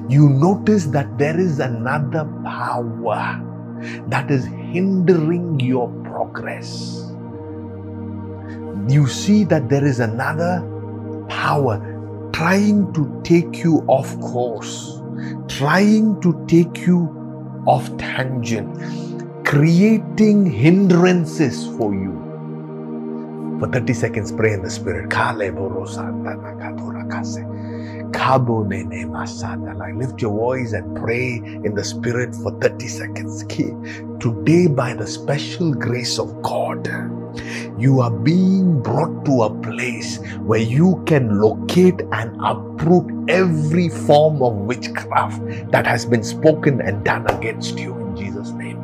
[0.08, 3.44] you notice that there is another power
[4.08, 7.04] that is hindering your progress.
[8.88, 10.64] You see that there is another
[11.28, 11.78] power
[12.32, 15.02] trying to take you off course,
[15.48, 17.17] trying to take you
[17.66, 18.76] off tangent,
[19.44, 22.14] creating hindrances for you.
[23.60, 25.12] For 30 seconds, pray in the Spirit.
[29.76, 33.44] Like lift your voice and pray in the spirit for 30 seconds.
[34.20, 36.86] Today, by the special grace of God,
[37.78, 44.42] you are being brought to a place where you can locate and uproot every form
[44.42, 48.76] of witchcraft that has been spoken and done against you in Jesus' name.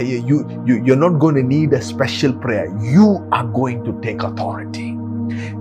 [0.00, 2.66] You, you, you're not going to need a special prayer.
[2.82, 5.00] You are going to take authority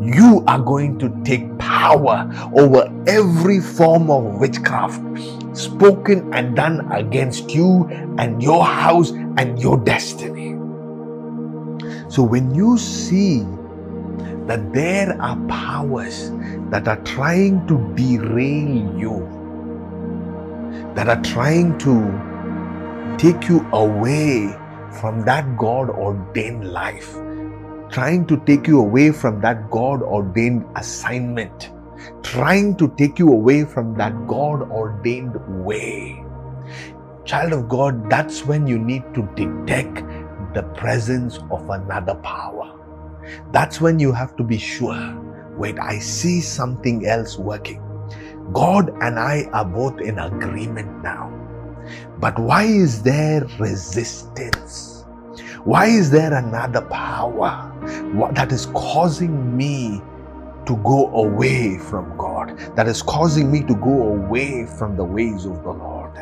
[0.01, 5.01] you are going to take power over every form of witchcraft
[5.55, 7.86] spoken and done against you
[8.17, 10.59] and your house and your destiny.
[12.10, 13.45] So when you see
[14.47, 16.32] that there are powers
[16.72, 19.18] that are trying to derail you,
[20.95, 22.01] that are trying to
[23.20, 24.49] take you away
[24.99, 27.14] from that God ordained life,
[27.91, 31.70] trying to take you away from that God ordained assignment,
[32.24, 36.24] trying to take you away from that God ordained way.
[37.24, 40.03] Child of God, that's when you need to detect
[40.54, 42.76] the presence of another power.
[43.52, 45.26] That's when you have to be sure
[45.60, 47.84] wait, I see something else working.
[48.54, 51.36] God and I are both in agreement now.
[52.20, 55.06] But why is there resistance?
[55.66, 57.72] Why is there another power
[58.34, 60.02] that is causing me
[60.66, 62.58] to go away from God?
[62.76, 66.16] That is causing me to go away from the ways of the Lord?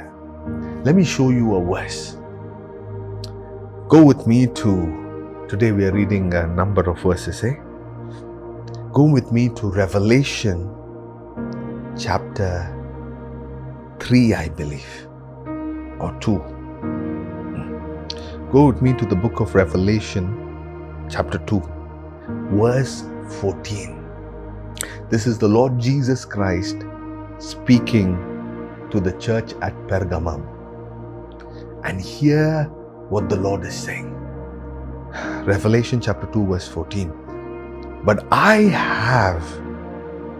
[0.84, 2.18] Let me show you a verse.
[3.90, 7.56] Go with me to, today we are reading a number of verses, eh?
[8.92, 10.70] Go with me to Revelation
[11.98, 12.74] chapter
[14.00, 15.08] 3, I believe,
[16.02, 16.38] or 2.
[18.52, 21.62] Go with me to the book of Revelation, chapter 2.
[22.52, 23.04] verse
[23.40, 24.04] 14.
[25.10, 26.78] This is the Lord Jesus Christ
[27.40, 28.18] speaking
[28.92, 30.46] to the church at Pergamum.
[31.86, 32.70] And hear
[33.10, 34.14] what the Lord is saying.
[35.46, 38.02] Revelation chapter 2, verse 14.
[38.04, 39.44] But I have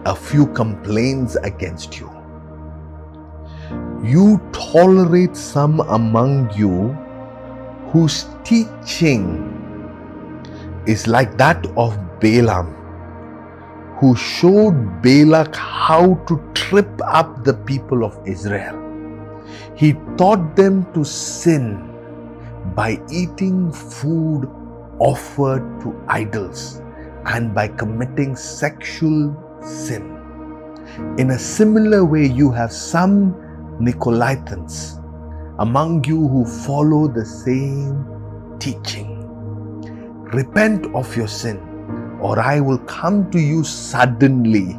[0.04, 2.10] a few complaints against you.
[4.02, 6.96] You tolerate some among you
[7.90, 9.54] whose teaching
[10.86, 12.74] is like that of Balaam,
[13.98, 18.76] who showed Balak how to trip up the people of Israel.
[19.74, 21.97] He taught them to sin
[22.74, 24.48] by eating food
[24.98, 26.82] offered to idols
[27.26, 30.14] and by committing sexual sin.
[31.18, 33.34] In a similar way, you have some
[33.80, 34.98] Nicolaitans
[35.58, 38.04] among you who follow the same
[38.58, 39.14] teaching.
[40.32, 41.58] Repent of your sin,
[42.20, 44.78] or I will come to you suddenly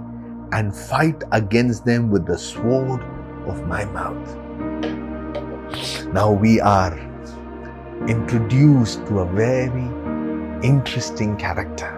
[0.51, 3.03] and fight against them with the sword
[3.45, 4.35] of my mouth.
[6.13, 7.08] Now we are
[8.07, 9.89] introduced to a very
[10.63, 11.95] interesting character.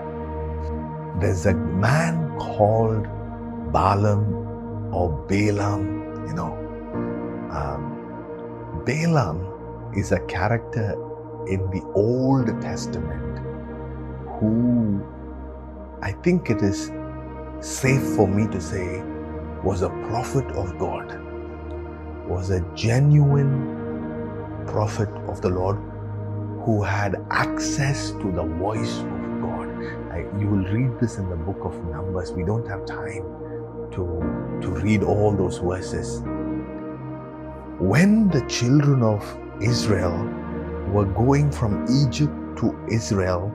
[1.20, 3.08] There's a man called
[3.72, 6.54] Balaam or Balaam, you know.
[7.52, 10.94] Um, Balaam is a character
[11.48, 13.40] in the Old Testament
[14.40, 15.06] who
[16.02, 16.92] I think it is
[17.60, 19.04] safe for me to say
[19.64, 21.20] was a prophet of God,
[22.28, 23.78] was a genuine
[24.66, 25.78] prophet of the Lord
[26.64, 29.68] who had access to the voice of God.
[30.12, 32.32] I, you will read this in the book of Numbers.
[32.32, 33.24] We don't have time
[33.92, 36.22] to, to read all those verses.
[37.80, 39.26] When the children of
[39.60, 40.18] Israel
[40.90, 43.52] were going from Egypt to Israel,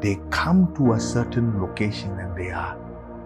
[0.00, 2.76] they come to a certain location and they are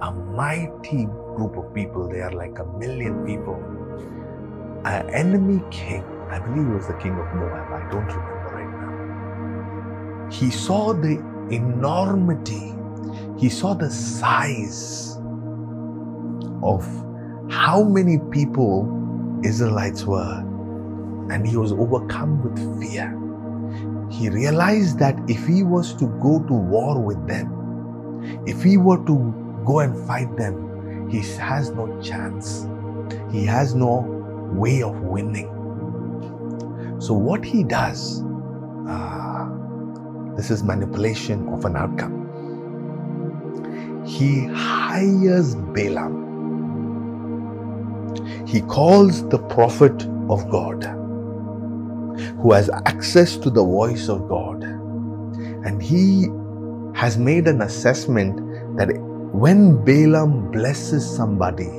[0.03, 2.09] a mighty group of people.
[2.09, 3.57] They are like a million people.
[4.85, 8.38] An enemy king, I believe it was the king of Moab, I don't remember.
[10.31, 11.19] He saw the
[11.51, 12.75] enormity,
[13.39, 15.19] he saw the size
[16.63, 16.85] of
[17.51, 20.41] how many people Israelites were,
[21.31, 23.17] and he was overcome with fear.
[24.11, 29.05] He realized that if he was to go to war with them, if he were
[29.07, 32.67] to go and fight them, he has no chance.
[33.31, 34.01] He has no
[34.53, 35.49] way of winning.
[36.99, 38.25] So, what he does,
[38.89, 39.28] uh,
[40.39, 42.15] this is manipulation of an outcome.
[44.07, 46.29] He hires Balaam
[48.49, 50.83] he calls the prophet of God
[52.41, 54.63] who has access to the voice of God.
[54.63, 56.29] And he
[56.99, 58.39] has made an assessment
[58.79, 58.89] that
[59.35, 61.71] when Balaam blesses somebody,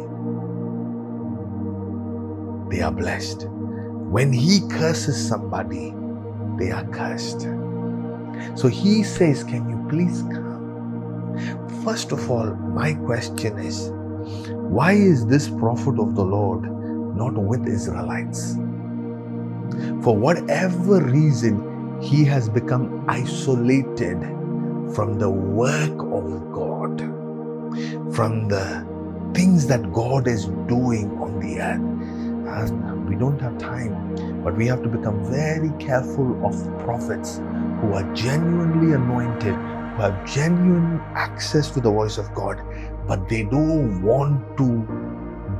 [2.69, 3.47] they are blessed.
[3.49, 5.95] When he curses somebody,
[6.59, 7.47] they are cursed.
[8.55, 10.49] So he says, Can you please come?
[11.83, 13.91] First of all, my question is
[14.69, 16.63] why is this prophet of the Lord
[17.15, 18.55] not with Israelites?
[20.03, 24.19] For whatever reason, he has become isolated
[24.93, 26.99] from the work of God,
[28.13, 28.85] from the
[29.33, 32.71] things that God is doing on the earth.
[33.07, 37.41] we don't have time, but we have to become very careful of prophets
[37.81, 42.61] who are genuinely anointed, who have genuine access to the voice of God,
[43.07, 44.87] but they don't want to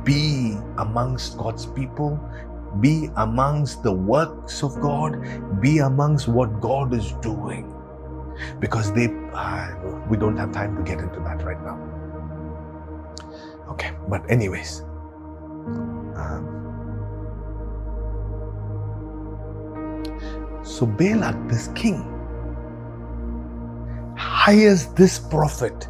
[0.04, 2.18] be amongst God's people,
[2.80, 7.74] be amongst the works of God, be amongst what God is doing.
[8.58, 9.74] Because they, uh,
[10.08, 11.78] we don't have time to get into that right now.
[13.68, 14.82] Okay, but, anyways,
[16.16, 16.59] um,
[20.62, 22.04] so Balak, this king,
[24.16, 25.88] hires this prophet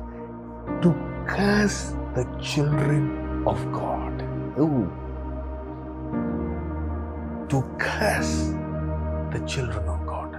[0.83, 0.95] to
[1.27, 4.23] curse the children of God.
[4.59, 4.91] Ooh.
[7.49, 8.53] To curse
[9.33, 10.35] the children of God.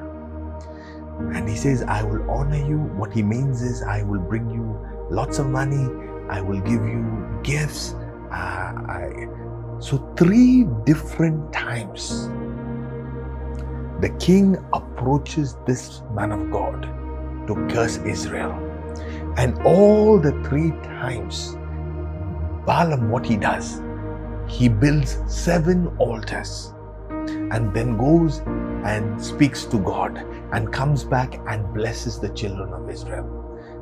[1.35, 2.77] And he says, I will honor you.
[2.77, 4.79] What he means is, I will bring you
[5.09, 5.87] lots of money,
[6.29, 7.93] I will give you gifts.
[8.31, 9.27] Uh, I...
[9.79, 12.29] So, three different times,
[14.01, 16.81] the king approaches this man of God
[17.47, 18.51] to curse Israel.
[19.37, 21.55] And all the three times,
[22.65, 23.81] Balaam, what he does,
[24.47, 26.73] he builds seven altars
[27.09, 28.39] and then goes
[28.85, 30.17] and speaks to God
[30.51, 33.27] and comes back and blesses the children of Israel.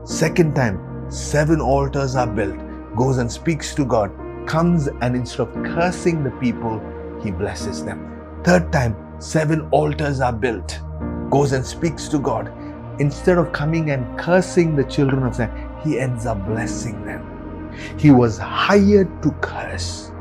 [0.04, 2.58] Second time, seven altars are built.
[2.96, 4.12] Goes and speaks to God.
[4.48, 6.82] Comes and instead of cursing the people,
[7.24, 8.42] he blesses them.
[8.44, 10.80] Third time, seven altars are built.
[11.30, 12.52] Goes and speaks to God.
[13.00, 15.52] Instead of coming and cursing the children of Israel,
[15.84, 17.72] he ends up blessing them.
[17.98, 20.12] He was hired to curse.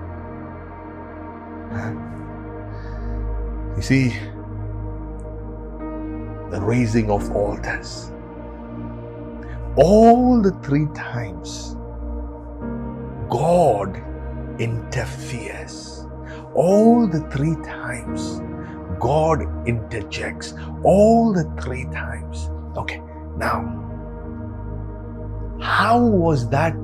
[3.76, 4.08] You see,
[6.50, 8.12] the raising of altars.
[9.76, 11.76] All the three times,
[13.30, 14.02] God
[14.60, 16.06] interferes.
[16.54, 18.40] All the three times,
[19.00, 20.54] God interjects.
[20.82, 22.50] All the three times.
[22.76, 23.00] Okay,
[23.36, 23.74] now,
[25.60, 26.76] how was that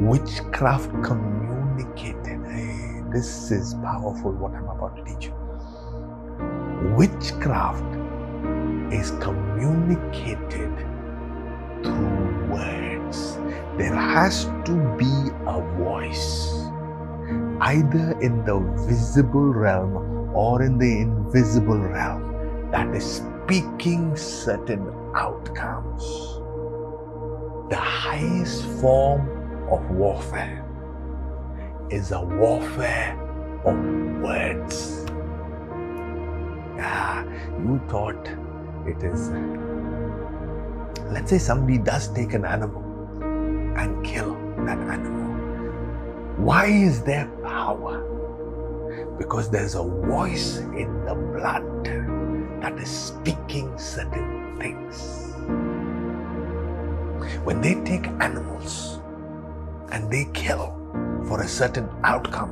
[0.00, 2.44] witchcraft communicated?
[2.46, 5.34] Hey, this is powerful what I'm about to teach you.
[6.96, 7.84] Witchcraft
[8.92, 10.74] is communicated
[11.82, 13.36] through words.
[13.76, 16.48] There has to be a voice,
[17.60, 26.02] either in the visible realm or in the invisible realm, that is speaking certain outcomes.
[27.70, 29.28] The highest form
[29.70, 30.64] of warfare
[31.90, 33.18] is a warfare
[33.64, 33.76] of
[34.22, 35.06] words.
[36.80, 37.24] Ah,
[37.62, 38.28] you thought
[38.86, 39.30] it is.
[41.10, 42.82] Let's say somebody does take an animal
[43.78, 44.34] and kill
[44.66, 45.32] that animal.
[46.36, 48.13] Why is there power?
[49.18, 51.84] Because there's a voice in the blood
[52.62, 55.34] that is speaking certain things.
[57.44, 59.00] When they take animals
[59.92, 60.74] and they kill
[61.26, 62.50] for a certain outcome,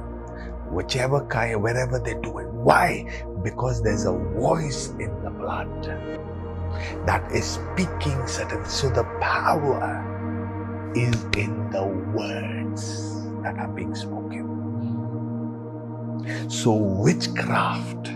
[0.73, 2.49] whichever kind, wherever they do it.
[2.49, 3.07] Why?
[3.43, 5.69] Because there's a voice in the blood
[7.07, 8.65] that is speaking certain.
[8.65, 10.01] So the power
[10.95, 11.85] is in the
[12.15, 14.42] words that are being spoken.
[16.49, 18.09] So witchcraft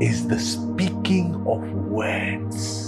[0.00, 2.86] is the speaking of words.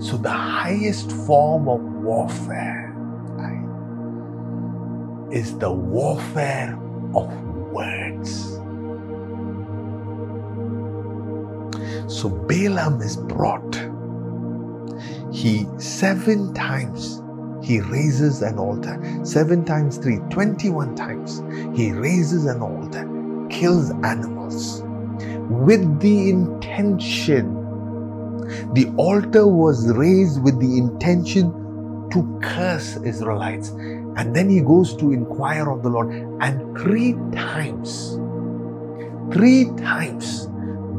[0.00, 2.82] So the highest form of warfare
[5.32, 6.78] is the warfare
[7.14, 7.26] of
[7.72, 8.52] words.
[12.06, 13.74] So Balaam is brought.
[15.32, 17.21] He seven times
[17.62, 19.00] he raises an altar.
[19.24, 21.42] Seven times three, 21 times.
[21.76, 23.08] He raises an altar,
[23.50, 24.82] kills animals
[25.48, 27.76] with the intention.
[28.74, 31.52] The altar was raised with the intention
[32.10, 33.70] to curse Israelites.
[33.70, 36.10] And then he goes to inquire of the Lord.
[36.40, 38.18] And three times,
[39.32, 40.48] three times,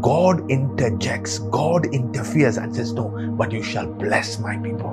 [0.01, 4.91] God interjects, God interferes and says, No, but you shall bless my people.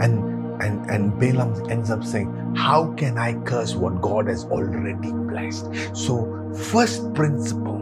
[0.00, 0.29] And
[0.60, 5.66] and, and Balaam ends up saying, How can I curse what God has already blessed?
[5.96, 7.80] So, first principle,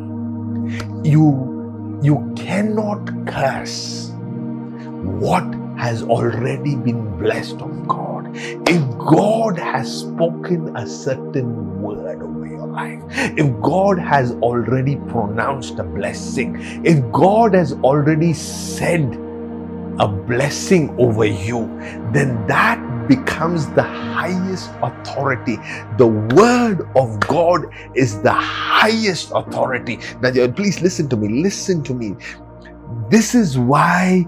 [1.04, 1.56] you
[2.02, 4.12] you cannot curse
[5.02, 5.44] what
[5.76, 8.30] has already been blessed of God.
[8.36, 15.78] If God has spoken a certain word over your life, if God has already pronounced
[15.78, 19.27] a blessing, if God has already said
[19.98, 21.66] a blessing over you,
[22.12, 22.78] then that
[23.08, 25.56] becomes the highest authority.
[25.96, 29.98] The word of God is the highest authority.
[30.20, 31.42] Now, please listen to me.
[31.42, 32.14] Listen to me.
[33.10, 34.26] This is why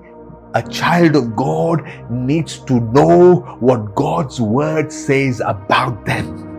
[0.55, 6.50] a child of God needs to know what God's word says about them.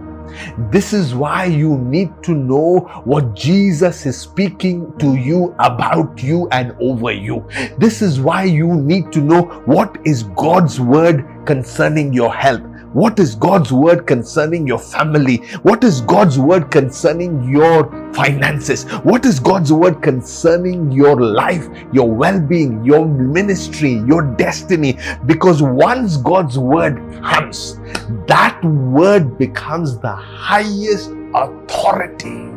[0.72, 6.48] This is why you need to know what Jesus is speaking to you about you
[6.52, 7.48] and over you.
[7.78, 12.71] This is why you need to know what is God's word concerning your health.
[12.94, 15.38] What is God's word concerning your family?
[15.64, 18.84] What is God's word concerning your finances?
[19.04, 25.00] What is God's word concerning your life, your well being, your ministry, your destiny?
[25.26, 27.80] Because once God's word comes,
[28.28, 32.50] that word becomes the highest authority.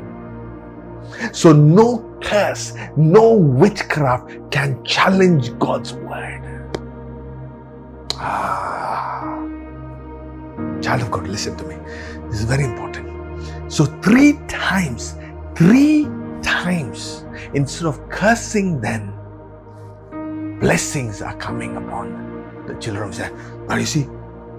[1.33, 6.41] So, no curse, no witchcraft can challenge God's word.
[8.15, 9.54] Ah.
[10.85, 11.77] Child of God, listen to me.
[12.29, 13.73] This is very important.
[13.73, 15.17] So, three times,
[15.57, 16.07] three
[16.43, 17.25] times,
[17.55, 19.13] instead of cursing them,
[20.61, 23.35] blessings are coming upon the children of Israel.
[23.67, 24.07] Now, you see,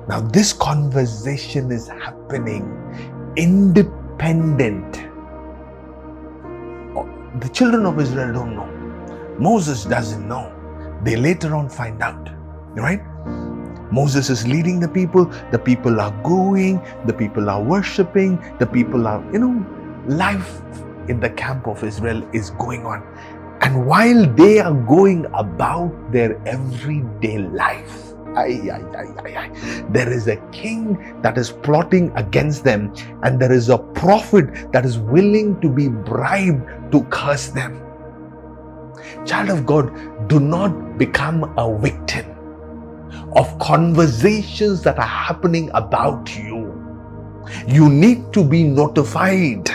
[0.07, 2.63] now this conversation is happening
[3.38, 5.07] independent.
[6.95, 7.07] Oh,
[7.39, 9.38] the children of Israel don't know.
[9.38, 10.51] Moses doesn't know.
[11.03, 12.30] They later on find out,
[12.76, 13.01] right?
[13.91, 19.07] Moses is leading the people, the people are going, the people are worshiping, the people
[19.07, 19.65] are, you know,
[20.07, 20.61] life
[21.07, 23.03] in the camp of Israel is going on.
[23.61, 28.83] And while they are going about their everyday life, Ay, ay,
[29.23, 29.49] ay,
[29.91, 34.83] there is a king that is plotting against them, and there is a prophet that
[34.83, 37.79] is willing to be bribed to curse them.
[39.23, 39.88] Child of God,
[40.27, 42.34] do not become a victim
[43.36, 46.71] of conversations that are happening about you.
[47.67, 49.69] You need to be notified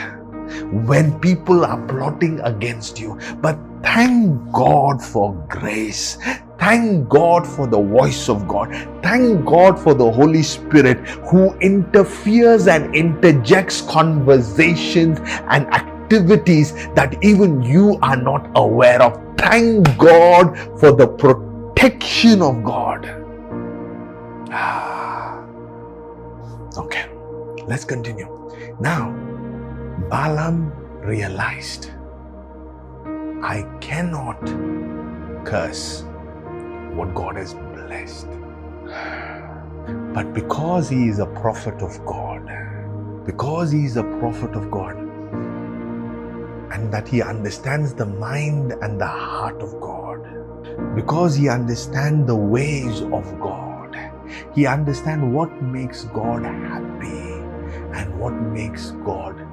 [0.73, 3.19] when people are plotting against you.
[3.41, 6.19] But thank God for grace.
[6.59, 8.71] Thank God for the voice of God.
[9.03, 10.99] Thank God for the Holy Spirit
[11.31, 19.19] who interferes and interjects conversations and activities that even you are not aware of.
[19.39, 23.20] Thank God for the protection of God.
[24.53, 25.45] Ah.
[26.77, 27.09] Okay,
[27.67, 28.29] let's continue.
[28.81, 29.13] Now,
[30.09, 30.73] Balaam
[31.03, 31.91] realized
[33.43, 34.41] I cannot
[35.45, 36.05] curse
[36.95, 38.29] what God has blessed.
[40.15, 42.47] But because he is a prophet of God,
[43.25, 44.97] because he is a prophet of God,
[46.73, 50.21] and that he understands the mind and the heart of God,
[50.95, 53.70] because he understands the ways of God,
[54.55, 57.31] he understands what makes God happy
[57.95, 59.47] and what makes God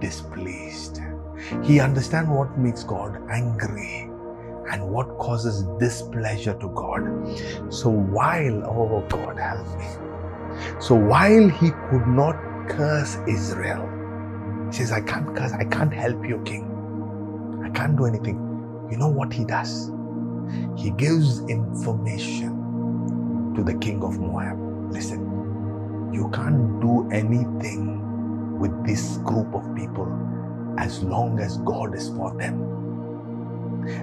[0.00, 1.00] displeased.
[1.62, 4.10] He understands what makes God angry
[4.70, 7.72] and what causes displeasure to God.
[7.72, 9.86] So while, oh God, help me.
[10.80, 12.36] So while he could not
[12.68, 13.88] curse Israel,
[14.70, 16.68] he says, I can't curse, I can't help you, king.
[17.64, 18.36] I can't do anything.
[18.90, 19.90] You know what he does?
[20.76, 22.61] He gives information
[23.56, 24.58] to the king of Moab.
[24.92, 30.08] Listen, you can't do anything with this group of people
[30.78, 32.72] as long as God is for them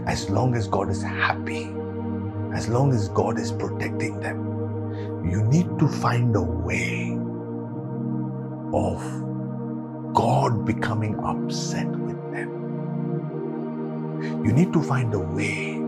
[0.06, 1.72] as long as God is happy,
[2.54, 7.18] as long as God is protecting them, you need to find a way
[8.74, 9.02] of
[10.14, 12.84] God becoming upset with them.
[14.46, 15.79] You need to find a way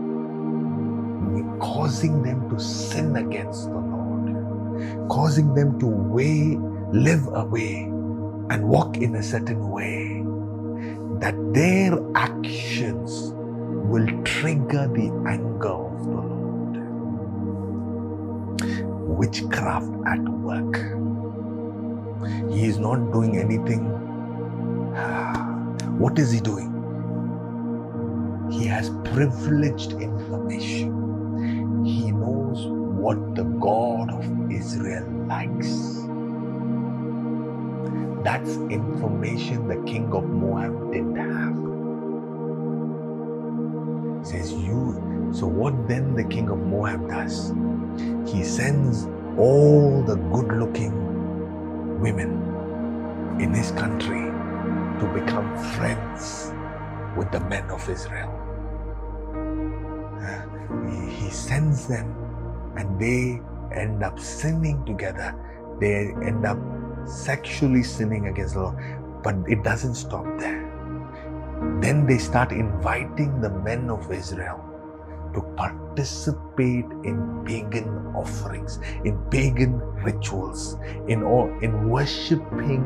[1.60, 6.58] causing them to sin against the Lord, causing them to way,
[6.92, 7.84] live away
[8.50, 10.22] and walk in a certain way
[11.20, 13.32] that their actions
[13.90, 16.98] will trigger the anger of the Lord.
[18.92, 20.76] Witchcraft at work.
[22.52, 23.84] He is not doing anything.
[25.98, 26.72] What is he doing?
[28.50, 31.01] He has privileged information.
[33.02, 36.02] He what the God of Israel likes.
[38.24, 41.72] That's information the king of Moab didn't have
[44.26, 45.30] says, You.
[45.32, 47.52] So, what then the king of Moab does?
[48.26, 49.06] He sends
[49.38, 50.94] all the good looking
[52.00, 52.30] women
[53.40, 54.30] in his country
[55.00, 56.52] to become friends
[57.16, 58.30] with the men of Israel.
[61.08, 62.21] He sends them
[62.76, 63.40] and they
[63.74, 65.34] end up sinning together.
[65.80, 66.58] They end up
[67.06, 69.22] sexually sinning against the Lord.
[69.22, 70.68] But it doesn't stop there.
[71.80, 74.60] Then they start inviting the men of Israel
[75.34, 80.76] to participate in pagan offerings, in pagan rituals,
[81.08, 82.82] in, or, in worshiping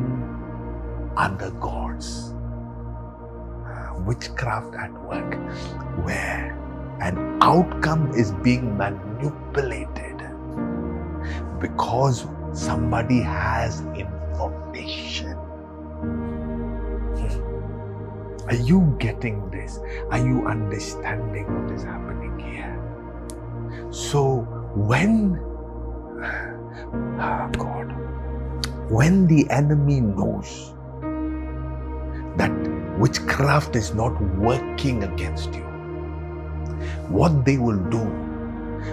[1.16, 2.34] other gods.
[3.66, 5.34] Uh, witchcraft at work,
[6.04, 6.65] where
[7.00, 10.22] an outcome is being manipulated
[11.60, 16.56] because somebody has information hmm.
[18.48, 19.80] Are you getting this?
[20.12, 22.78] Are you understanding what is happening here?
[23.90, 25.36] So, when,
[27.20, 27.92] oh God,
[28.88, 30.74] when the enemy knows
[32.36, 32.52] that
[32.98, 35.65] witchcraft is not working against you,
[37.08, 38.04] what they will do,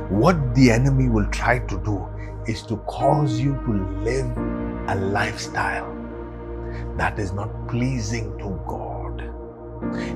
[0.09, 2.07] what the enemy will try to do,
[2.47, 4.38] is to cause you to live
[4.89, 5.89] a lifestyle
[6.97, 8.93] that is not pleasing to God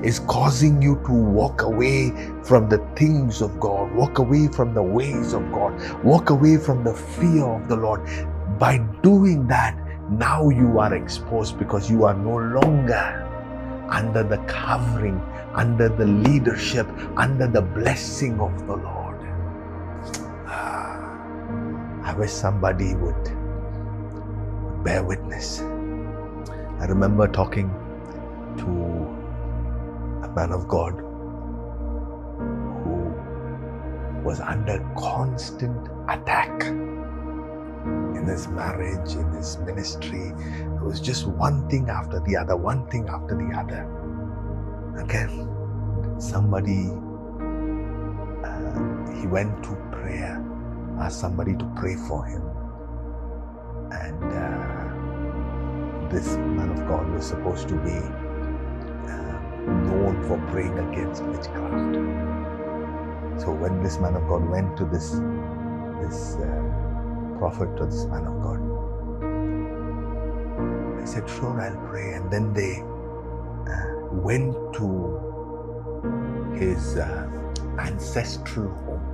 [0.02, 2.10] is causing you to walk away
[2.42, 6.84] from the things of God, walk away from the ways of God, walk away from
[6.84, 8.00] the fear of the Lord.
[8.58, 9.76] By doing that,
[10.10, 13.27] now you are exposed because you are no longer
[13.88, 15.20] under the covering,
[15.54, 16.86] under the leadership,
[17.16, 19.16] under the blessing of the Lord.
[20.46, 21.20] Ah,
[22.04, 23.24] I wish somebody would
[24.84, 25.60] bear witness.
[26.80, 27.68] I remember talking
[28.58, 28.68] to
[30.24, 30.92] a man of God
[32.82, 33.12] who
[34.22, 36.62] was under constant attack
[38.28, 40.32] in his marriage, in his ministry.
[40.60, 43.88] It was just one thing after the other, one thing after the other.
[45.02, 45.48] Again,
[46.20, 46.90] somebody,
[48.44, 50.44] uh, he went to prayer,
[50.98, 52.42] asked somebody to pray for him.
[53.90, 57.96] And uh, this man of God was supposed to be
[59.08, 59.38] uh,
[59.88, 61.94] known for praying against witchcraft.
[63.40, 65.20] So when this man of God went to this
[66.02, 66.67] this uh,
[67.38, 68.60] prophet to this man of God,
[71.00, 72.82] they said, "Sure, I'll pray." And then they
[73.54, 74.88] uh, went to
[76.56, 77.28] his uh,
[77.78, 79.04] ancestral home.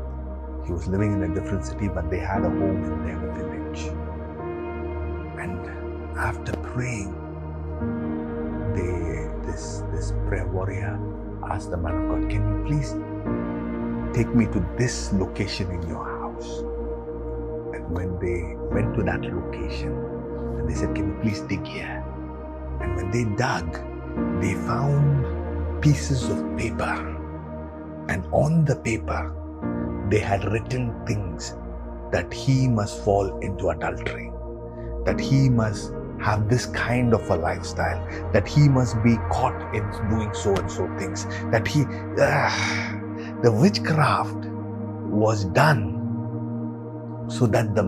[0.67, 3.83] He was living in a different city, but they had a home in their village.
[5.39, 5.61] And
[6.19, 7.15] after praying,
[8.75, 10.99] they this this prayer warrior
[11.51, 12.95] asked the man of God, "Can you please
[14.17, 16.65] take me to this location in your house?"
[17.95, 19.95] When they went to that location,
[20.59, 22.05] and they said, "Can you please dig here?"
[22.81, 23.81] And when they dug,
[24.41, 27.15] they found pieces of paper
[28.09, 29.33] and on the paper,
[30.11, 31.55] they had written things
[32.13, 34.31] that he must fall into adultery,
[35.07, 39.83] that he must have this kind of a lifestyle, that he must be caught in
[40.11, 41.85] doing so and so things, that he,
[42.21, 42.51] uh,
[43.43, 44.45] the witchcraft
[45.09, 45.94] was done
[47.29, 47.85] so that the,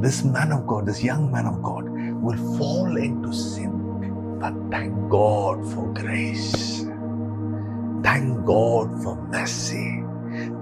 [0.00, 4.38] this man of God, this young man of God, will fall into sin.
[4.40, 6.84] But thank God for grace.
[8.02, 10.04] Thank God for mercy.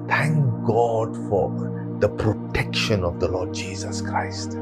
[0.09, 4.59] Thank God for the protection of the Lord Jesus Christ.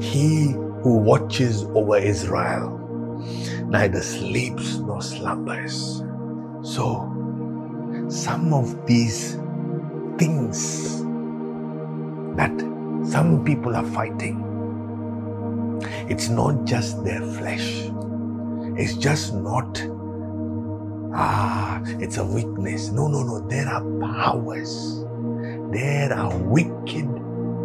[0.00, 0.52] He
[0.82, 2.78] who watches over Israel
[3.66, 6.02] neither sleeps nor slumbers.
[6.62, 7.06] So,
[8.08, 9.38] some of these
[10.18, 11.04] things
[12.40, 12.60] that
[13.16, 14.64] some people are fighting,
[16.08, 17.90] it's not just their flesh,
[18.76, 19.86] it's just not
[21.14, 22.90] Ah, it's a weakness.
[22.90, 23.40] No, no, no.
[23.48, 25.04] There are powers.
[25.72, 27.08] There are wicked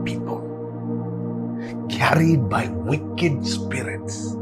[0.05, 0.67] people
[1.89, 4.33] carried by wicked spirits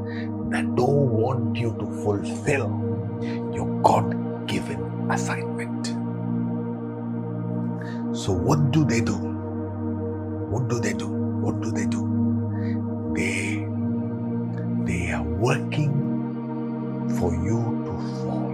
[0.52, 2.70] that don't want you to fulfill
[3.54, 4.82] your God given
[5.12, 5.94] assignment.
[8.16, 9.33] So, what do they do?
[10.54, 11.08] What do they do?
[11.08, 12.04] What do they do?
[13.16, 13.66] They,
[14.86, 15.92] they are working
[17.18, 18.54] for you to fall.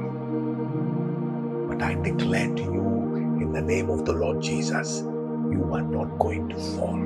[1.68, 6.18] But I declare to you in the name of the Lord Jesus, you are not
[6.20, 6.98] going to fall.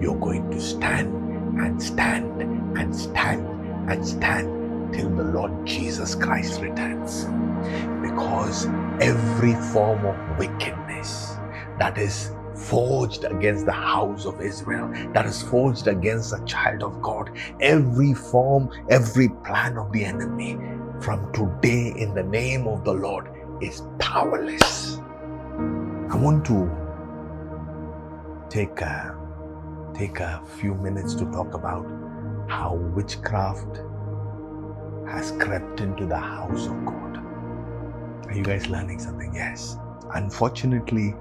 [0.00, 1.14] You're going to stand
[1.60, 2.42] and stand
[2.76, 3.46] and stand
[3.88, 7.26] and stand till the Lord Jesus Christ returns.
[8.02, 8.66] Because
[9.00, 11.36] every form of wickedness
[11.78, 17.00] that is forged against the house of Israel, that is forged against the child of
[17.02, 17.30] God,
[17.60, 20.58] every form, every plan of the enemy,
[21.00, 23.28] from today in the name of the Lord
[23.60, 24.98] is powerless.
[26.10, 26.70] I want to
[28.50, 29.16] take a,
[29.94, 31.86] take a few minutes to talk about
[32.48, 33.80] how witchcraft
[35.08, 37.16] has crept into the house of God.
[38.26, 39.34] Are you guys learning something?
[39.34, 39.76] Yes.
[40.14, 41.14] Unfortunately,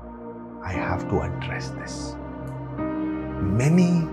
[0.70, 2.16] I have to address this.
[2.78, 4.08] Many,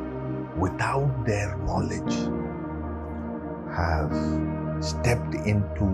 [0.57, 2.14] without their knowledge,
[3.76, 4.14] have
[4.82, 5.84] stepped into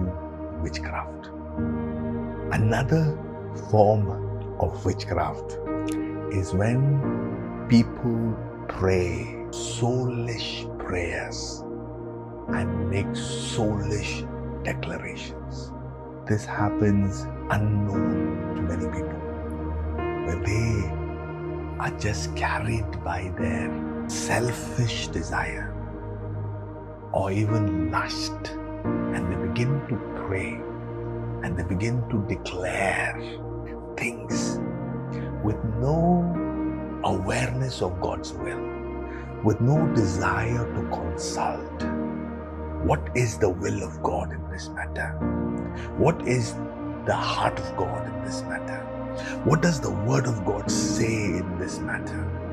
[0.62, 1.30] witchcraft.
[2.54, 3.18] Another
[3.70, 4.06] form
[4.60, 5.58] of witchcraft
[6.32, 8.38] is when people
[8.68, 11.64] pray soulish prayers
[12.50, 14.22] and make soulish
[14.62, 15.72] declarations.
[16.28, 19.21] This happens unknown to many people
[20.24, 21.02] where they
[21.78, 23.70] are just carried by their
[24.08, 25.74] selfish desire
[27.12, 28.50] or even lust
[28.84, 29.96] and they begin to
[30.26, 30.60] pray
[31.42, 33.14] and they begin to declare
[33.96, 34.58] things
[35.42, 36.42] with no
[37.04, 38.62] awareness of God's will,
[39.42, 41.82] with no desire to consult.
[42.86, 45.10] What is the will of God in this matter?
[45.96, 46.54] What is
[47.06, 48.91] the heart of God in this matter?
[49.44, 51.06] What does the Word of God say
[51.38, 52.48] in this matter?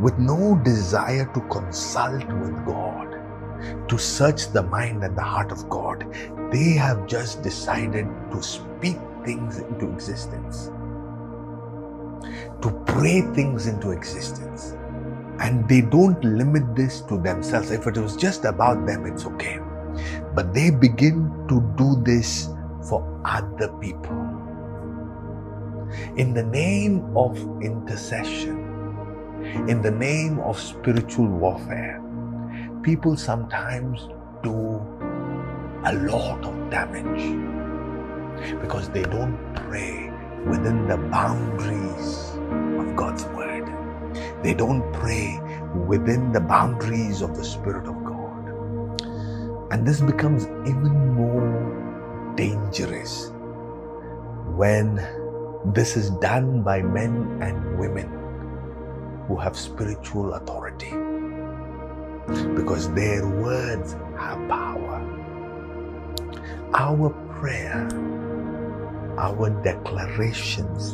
[0.00, 3.08] With no desire to consult with God,
[3.88, 6.06] to search the mind and the heart of God,
[6.52, 10.70] they have just decided to speak things into existence.
[12.62, 14.76] to pray things into existence.
[15.40, 17.70] And they don't limit this to themselves.
[17.70, 19.60] If it was just about them, it's okay.
[20.34, 22.48] But they begin to do this
[22.88, 24.27] for other people.
[26.16, 28.68] In the name of intercession,
[29.68, 32.02] in the name of spiritual warfare,
[32.82, 34.08] people sometimes
[34.42, 34.80] do
[35.84, 37.24] a lot of damage
[38.60, 40.10] because they don't pray
[40.46, 42.32] within the boundaries
[42.78, 43.66] of God's Word.
[44.42, 45.40] They don't pray
[45.86, 49.02] within the boundaries of the Spirit of God.
[49.72, 53.32] And this becomes even more dangerous
[54.56, 54.98] when
[55.66, 58.08] this is done by men and women
[59.26, 60.92] who have spiritual authority
[62.54, 65.02] because their words have power.
[66.74, 67.88] Our prayer,
[69.18, 70.92] our declarations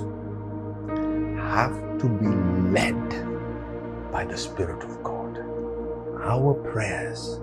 [1.39, 2.29] have to be
[2.71, 3.11] led
[4.13, 5.39] by the Spirit of God.
[6.23, 7.41] Our prayers,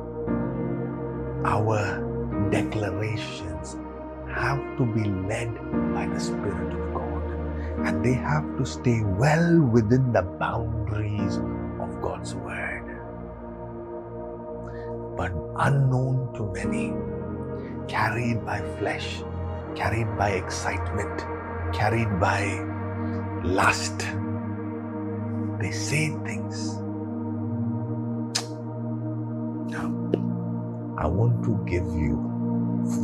[1.45, 3.78] our declarations
[4.34, 5.53] have to be led
[5.93, 6.90] by the Spirit of God.
[7.86, 11.38] And they have to stay well within the boundaries
[11.79, 12.86] of God's Word.
[15.17, 16.93] But unknown to many,
[17.88, 19.23] carried by flesh,
[19.75, 21.25] carried by excitement,
[21.73, 22.65] carried by
[23.43, 23.99] lust,
[25.59, 26.75] they say things.
[29.71, 29.89] Now,
[30.97, 32.15] I want to give you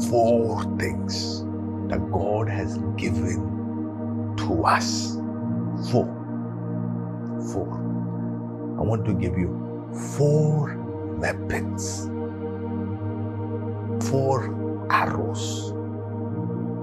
[0.09, 1.43] four things
[1.89, 3.57] that God has given
[4.38, 5.15] to us.
[5.91, 6.07] Four.
[7.53, 7.69] Four.
[8.79, 9.49] I want to give you
[10.17, 10.75] four
[11.17, 12.09] weapons,
[14.09, 15.73] four arrows.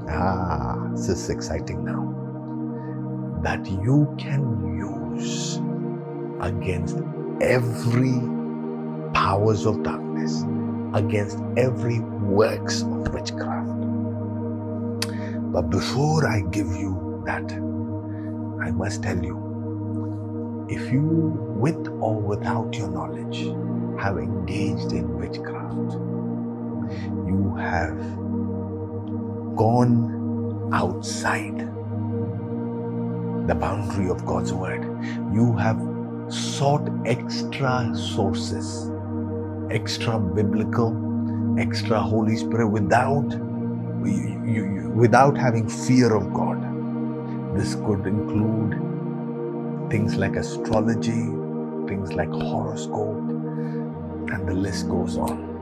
[0.09, 2.32] Ah, this is exciting now.
[3.42, 5.61] That you can use
[6.40, 6.98] against
[7.40, 8.20] every
[9.14, 10.44] powers of darkness,
[10.94, 13.70] against every works of witchcraft.
[15.52, 17.53] But before I give you that,
[18.64, 19.41] I must tell you
[20.68, 23.41] if you, with or without your knowledge,
[24.03, 25.95] have engaged in witchcraft,
[27.27, 27.99] you have
[29.57, 31.59] gone outside
[33.49, 34.85] the boundary of God's word.
[35.35, 35.81] You have
[36.29, 38.91] sought extra sources,
[39.70, 40.97] extra biblical,
[41.59, 43.31] extra Holy Spirit without
[44.05, 46.63] you, you, without having fear of God.
[47.55, 48.72] This could include
[49.88, 51.24] things like astrology,
[51.86, 53.28] things like horoscope,
[54.32, 55.52] and the list goes on.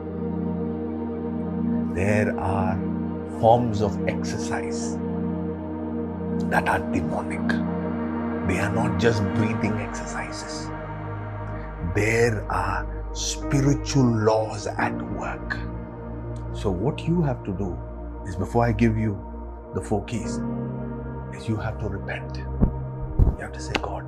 [1.95, 2.79] There are
[3.41, 4.97] forms of exercise
[6.49, 7.47] that are demonic.
[8.49, 10.69] They are not just breathing exercises.
[11.95, 15.59] There are spiritual laws at work.
[16.55, 17.77] So, what you have to do
[18.27, 19.19] is before I give you
[19.75, 20.41] the four keys,
[21.35, 22.39] is you have to repent.
[22.39, 24.05] You have to say, God,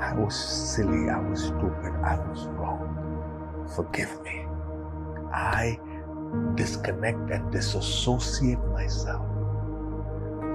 [0.00, 3.66] I was silly, I was stupid, I was wrong.
[3.74, 4.46] Forgive me.
[5.32, 5.78] I
[6.54, 9.26] disconnect and disassociate myself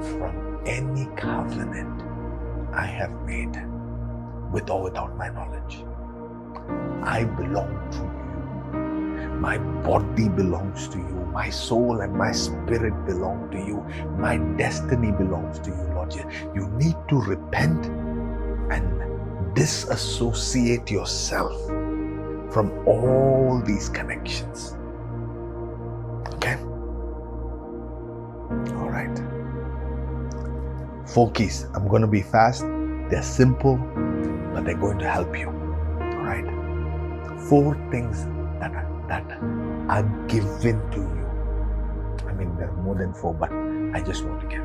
[0.01, 2.01] from any covenant
[2.73, 3.55] I have made
[4.51, 5.83] with or without my knowledge.
[7.03, 8.24] I belong to you.
[9.45, 11.29] My body belongs to you.
[11.31, 13.85] My soul and my spirit belong to you.
[14.17, 16.15] My destiny belongs to you, Lord.
[16.55, 17.85] You need to repent
[18.73, 21.53] and disassociate yourself
[22.51, 24.75] from all these connections.
[26.33, 26.57] Okay?
[28.79, 29.15] All right.
[31.13, 31.67] Four keys.
[31.75, 32.63] I'm going to be fast.
[33.11, 33.77] They're simple,
[34.55, 35.49] but they're going to help you.
[35.49, 36.49] All right.
[37.47, 38.25] Four things
[39.07, 39.23] that
[39.89, 42.27] are, given to you.
[42.27, 44.63] I mean, there are more than four, but I just want to give.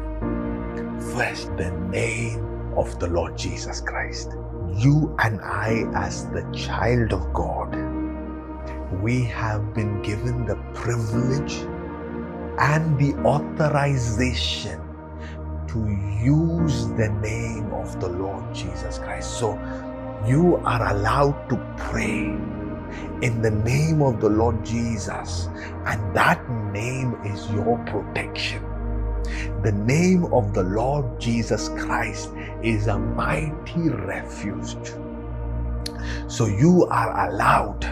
[1.14, 4.30] First, the name of the Lord Jesus Christ.
[4.74, 7.74] You and I, as the child of God,
[9.02, 11.54] we have been given the privilege
[12.58, 14.80] and the authorization
[15.68, 15.78] to
[16.22, 19.38] use the name of the Lord Jesus Christ.
[19.38, 19.54] So
[20.26, 22.36] you are allowed to pray
[23.22, 25.48] in the name of the Lord Jesus,
[25.86, 28.64] and that name is your protection.
[29.62, 32.30] The name of the Lord Jesus Christ
[32.62, 34.92] is a mighty refuge.
[36.28, 37.82] So you are allowed,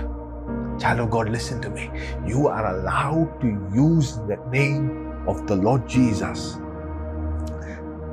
[0.81, 1.91] child of God, listen to me.
[2.27, 6.57] You are allowed to use the name of the Lord Jesus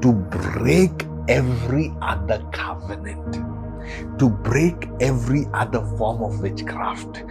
[0.01, 0.91] to break
[1.27, 3.37] every other covenant,
[4.19, 7.23] to break every other form of witchcraft,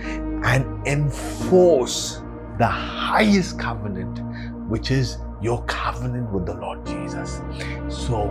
[0.45, 2.23] and enforce
[2.59, 4.21] the highest covenant,
[4.69, 7.41] which is your covenant with the Lord Jesus.
[7.89, 8.27] So,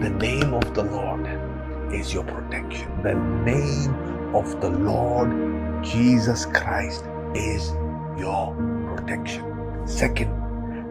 [0.00, 1.26] the name of the Lord
[1.92, 3.02] is your protection.
[3.02, 7.70] The name of the Lord Jesus Christ is
[8.18, 8.54] your
[8.96, 9.44] protection.
[9.86, 10.30] Second,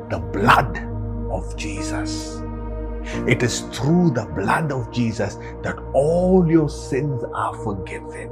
[0.09, 0.77] the blood
[1.31, 2.41] of Jesus.
[3.27, 8.31] It is through the blood of Jesus that all your sins are forgiven.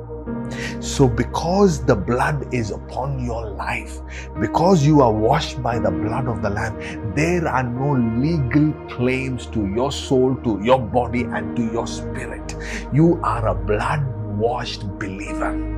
[0.79, 3.99] So, because the blood is upon your life,
[4.39, 9.45] because you are washed by the blood of the Lamb, there are no legal claims
[9.47, 12.55] to your soul, to your body, and to your spirit.
[12.93, 14.05] You are a blood
[14.37, 15.73] washed believer.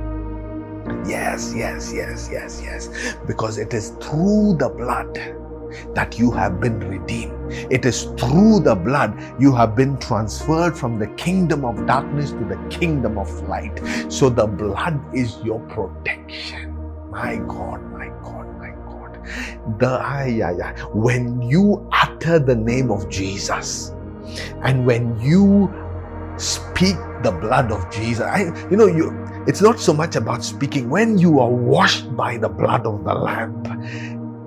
[1.06, 3.16] Yes, yes, yes, yes, yes.
[3.26, 5.18] Because it is through the blood
[5.94, 7.32] that you have been redeemed.
[7.70, 12.44] It is through the blood you have been transferred from the kingdom of darkness to
[12.44, 13.80] the kingdom of light.
[14.08, 16.76] So the blood is your protection.
[17.10, 19.18] My God, my God, my God.
[19.78, 23.94] The when you utter the name of Jesus
[24.62, 25.72] and when you
[26.36, 30.90] speak the blood of Jesus, I, you know, you it's not so much about speaking
[30.90, 33.62] when you are washed by the blood of the lamb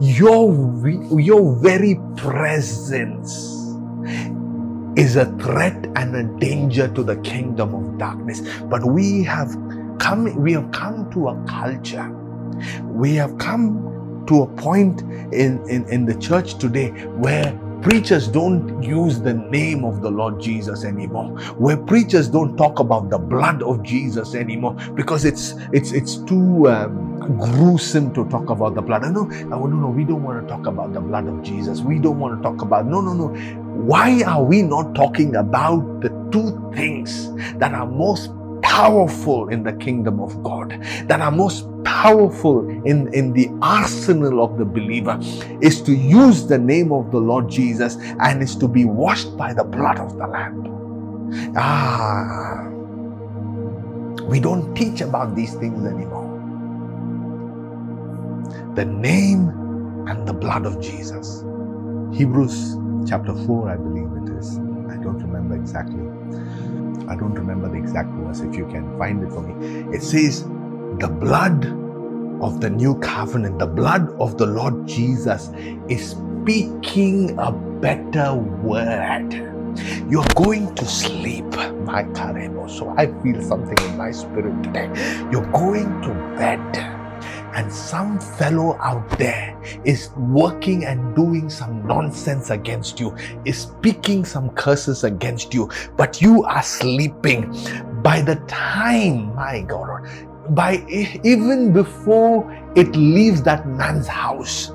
[0.02, 0.88] your,
[1.20, 3.60] your very presence
[4.98, 8.42] is a threat and a danger to the kingdom of darkness.
[8.64, 9.50] But we have
[10.00, 12.10] come, we have come to a culture.
[12.86, 15.02] We have come to a point
[15.34, 17.52] in, in, in the church today where
[17.82, 21.30] preachers don't use the name of the Lord Jesus anymore.
[21.58, 26.68] Where preachers don't talk about the blood of Jesus anymore because it's it's it's too
[26.70, 29.04] um, gruesome to talk about the blood.
[29.06, 31.82] I know, no, no, we don't want to talk about the blood of Jesus.
[31.82, 33.28] We don't want to talk about no, no, no.
[33.80, 38.32] Why are we not talking about the two things that are most
[38.70, 44.60] powerful in the kingdom of God, that are most powerful in, in the arsenal of
[44.60, 45.20] the believer,
[45.60, 49.54] is to use the name of the Lord Jesus and is to be washed by
[49.54, 51.54] the blood of the Lamb.
[51.58, 52.68] Ah,
[54.26, 56.28] we don't teach about these things anymore.
[58.76, 59.50] The name
[60.08, 61.44] and the blood of Jesus.
[62.14, 62.78] Hebrews
[63.10, 64.58] chapter 4, I believe it is.
[64.90, 66.19] I don't remember exactly.
[67.10, 68.42] I don't remember the exact verse.
[68.42, 70.44] If you can find it for me, it says,
[71.00, 71.66] The blood
[72.42, 75.50] of the new covenant, the blood of the Lord Jesus
[75.90, 79.34] is speaking a better word.
[80.10, 81.46] You're going to sleep,
[81.86, 82.70] my Karemo.
[82.70, 84.88] So I feel something in my spirit today.
[85.32, 86.99] You're going to bed
[87.54, 94.26] and some fellow out there is working and doing some nonsense against you, is speaking
[94.26, 97.56] some curses against you, but you are sleeping.
[98.02, 100.08] By the time, my God,
[100.50, 100.86] by
[101.24, 104.72] even before it leaves that man's house,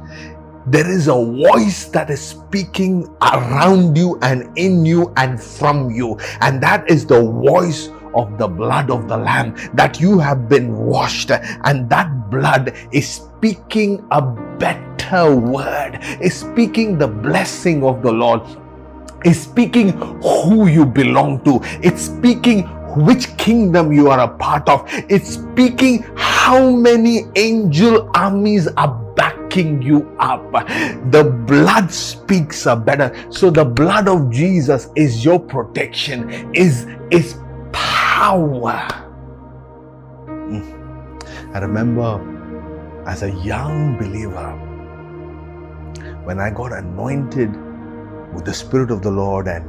[0.66, 6.18] there is a voice that is speaking around you and in you and from you,
[6.40, 10.74] and that is the voice of the blood of the Lamb, that you have been
[10.76, 14.22] washed, and that blood is speaking a
[14.58, 18.42] better word, is speaking the blessing of the Lord,
[19.24, 19.90] is speaking
[20.22, 22.62] who you belong to, it's speaking
[22.96, 29.82] which kingdom you are a part of, it's speaking how many angel armies are backing
[29.82, 30.52] you up.
[31.10, 33.14] The blood speaks a better.
[33.30, 37.36] So the blood of Jesus is your protection, is is
[38.14, 38.78] power.
[40.24, 40.62] Mm.
[41.52, 42.10] I remember
[43.06, 44.52] as a young believer,
[46.22, 47.50] when I got anointed
[48.32, 49.68] with the Spirit of the Lord and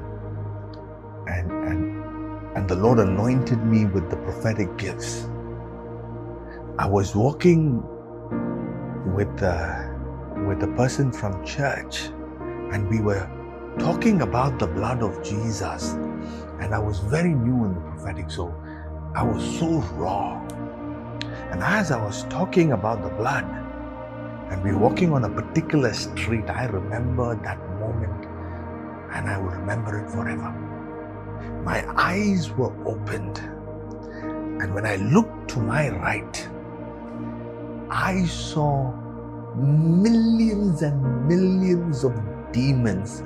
[1.28, 1.82] and and
[2.56, 5.28] and the Lord anointed me with the prophetic gifts.
[6.78, 7.82] I was walking
[9.18, 9.42] with
[10.48, 12.10] with a person from church,
[12.72, 13.28] and we were
[13.80, 15.96] talking about the blood of Jesus
[16.60, 18.54] and I was very new in the prophetic, so
[19.14, 20.42] I was so raw.
[21.52, 23.46] And as I was talking about the blood,
[24.52, 28.26] and we were walking on a particular street, I remember that moment
[29.16, 30.52] and I will remember it forever.
[31.64, 36.50] My eyes were opened, and when I looked to my right,
[37.90, 38.92] I saw
[39.56, 42.14] millions and millions of
[42.52, 43.24] demons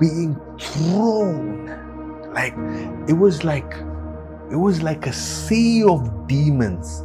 [0.00, 1.81] being thrown
[2.34, 2.54] like
[3.08, 3.72] it was like
[4.50, 7.04] it was like a sea of demons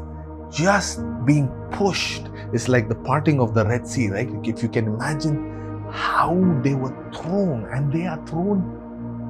[0.51, 4.85] just being pushed it's like the parting of the red sea right if you can
[4.85, 5.53] imagine
[5.91, 8.77] how they were thrown and they are thrown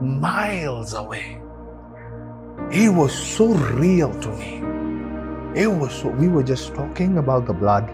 [0.01, 1.41] miles away.
[2.71, 4.61] It was so real to me.
[5.59, 7.89] It was so, we were just talking about the blood,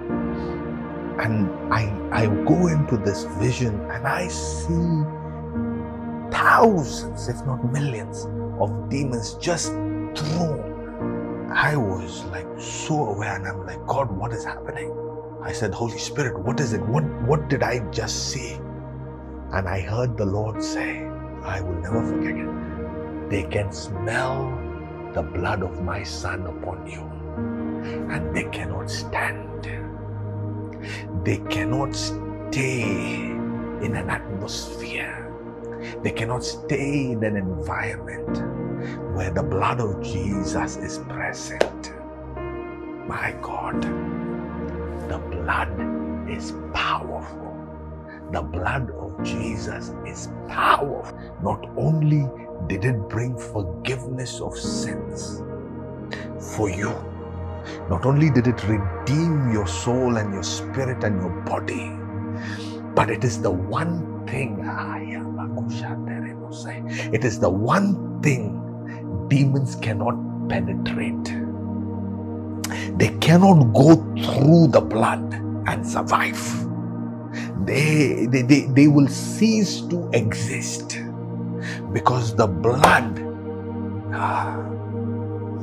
[1.19, 5.03] and I, I go into this vision and I see
[6.33, 8.25] thousands, if not millions,
[8.59, 9.67] of demons just
[10.17, 11.51] thrown.
[11.53, 14.91] I was like so aware, and I'm like, God, what is happening?
[15.41, 16.81] I said, Holy Spirit, what is it?
[16.81, 18.53] What what did I just see?
[19.51, 21.05] And I heard the Lord say,
[21.43, 23.29] I will never forget it.
[23.29, 24.49] They can smell
[25.13, 27.03] the blood of my son upon you,
[28.11, 29.39] and they cannot stand.
[31.23, 32.81] They cannot stay
[33.85, 35.12] in an atmosphere.
[36.03, 38.37] They cannot stay in an environment
[39.15, 41.93] where the blood of Jesus is present.
[43.07, 43.81] My God,
[45.09, 47.55] the blood is powerful.
[48.31, 51.17] The blood of Jesus is powerful.
[51.43, 52.27] Not only
[52.67, 55.43] did it bring forgiveness of sins
[56.39, 56.91] for you,
[57.89, 61.91] not only did it redeem your soul and your spirit and your body,
[62.95, 64.61] but it is the one thing,
[67.13, 68.59] it is the one thing
[69.29, 70.15] demons cannot
[70.49, 71.25] penetrate.
[72.97, 75.33] They cannot go through the blood
[75.67, 76.39] and survive.
[77.65, 80.99] They, they, they, they will cease to exist
[81.91, 83.19] because the blood.
[84.13, 84.57] Ah,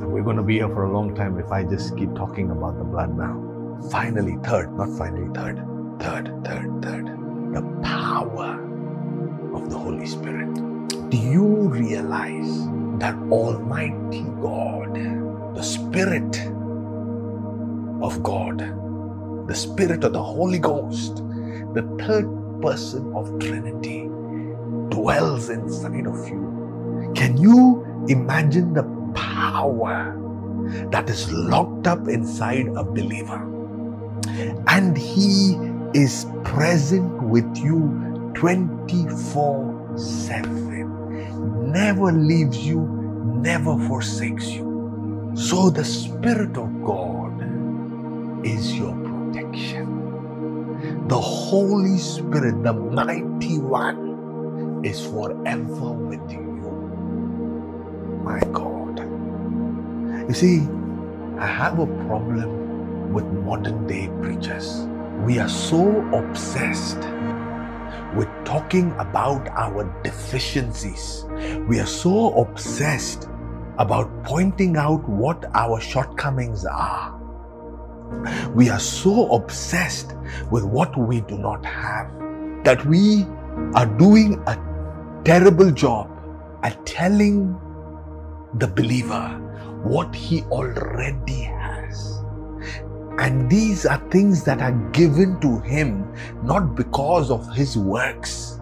[0.07, 2.77] we're going to be here for a long time if I just keep talking about
[2.77, 3.79] the blood now.
[3.89, 5.57] Finally, third, not finally, third,
[5.99, 7.05] third, third, third,
[7.53, 8.70] the power
[9.53, 10.53] of the Holy Spirit.
[11.09, 12.67] Do you realize
[12.99, 14.95] that Almighty God,
[15.55, 16.37] the Spirit
[18.01, 18.59] of God,
[19.47, 21.17] the Spirit of the Holy Ghost,
[21.73, 22.27] the third
[22.61, 24.07] person of Trinity,
[24.89, 27.11] dwells inside of you?
[27.15, 28.83] Can you imagine the
[29.13, 30.17] power
[30.91, 33.47] that is locked up inside a believer?
[34.67, 35.57] And He
[35.93, 42.81] is present with you 24 7, never leaves you,
[43.41, 45.31] never forsakes you.
[45.35, 47.41] So the Spirit of God
[48.45, 50.11] is your protection.
[51.07, 56.91] The Holy Spirit, the mighty one, is forever with you.
[58.23, 58.99] My God.
[60.27, 60.67] You see,
[61.39, 64.85] I have a problem with modern day preachers.
[65.25, 66.99] We are so obsessed
[68.15, 71.25] with talking about our deficiencies.
[71.67, 73.29] We are so obsessed
[73.77, 77.17] about pointing out what our shortcomings are.
[78.53, 80.15] We are so obsessed
[80.51, 82.11] with what we do not have
[82.63, 83.25] that we
[83.73, 84.57] are doing a
[85.23, 86.09] terrible job
[86.63, 87.57] at telling
[88.55, 89.29] the believer
[89.83, 91.60] what he already has.
[93.21, 96.11] And these are things that are given to him
[96.43, 98.59] not because of his works,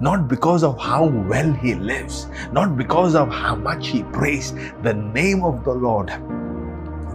[0.00, 4.52] not because of how well he lives, not because of how much he prays.
[4.82, 6.08] The name of the Lord,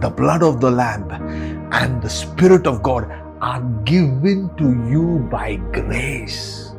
[0.00, 1.08] the blood of the Lamb,
[1.72, 3.04] and the Spirit of God
[3.40, 6.74] are given to you by grace,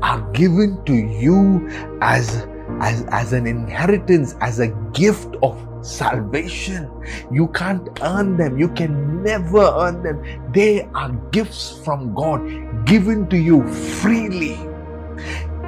[0.00, 1.68] are given to you
[2.00, 2.46] as,
[2.80, 6.90] as, as an inheritance, as a gift of salvation.
[7.30, 8.58] You can't earn them.
[8.58, 10.52] You can never earn them.
[10.52, 14.58] They are gifts from God given to you freely.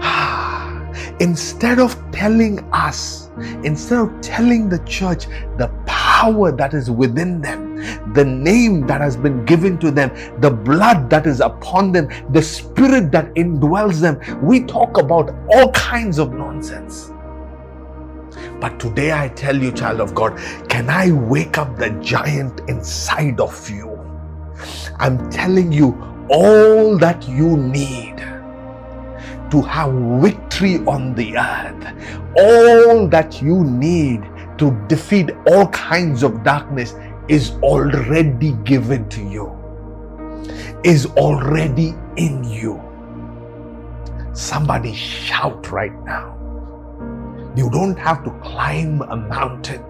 [1.20, 3.30] Instead of telling us,
[3.64, 5.26] instead of telling the church
[5.56, 7.76] the power that is within them,
[8.14, 10.10] the name that has been given to them,
[10.40, 15.70] the blood that is upon them, the spirit that indwells them, we talk about all
[15.72, 17.12] kinds of nonsense.
[18.62, 23.40] But today I tell you, child of God, can I wake up the giant inside
[23.40, 23.98] of you?
[25.00, 28.18] I'm telling you all that you need
[29.50, 31.84] to have victory on the earth.
[32.38, 34.22] All that you need
[34.58, 36.94] to defeat all kinds of darkness
[37.26, 39.50] is already given to you,
[40.84, 42.80] is already in you.
[44.34, 46.31] Somebody shout right now.
[47.54, 49.84] You don't have to climb a mountain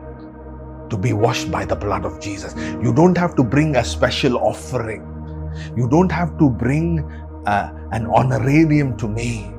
[0.90, 2.54] to be washed by the blood of Jesus.
[2.82, 5.02] You don't have to bring a special offering.
[5.76, 7.00] You don't have to bring
[7.46, 9.52] uh, an honorarium to me.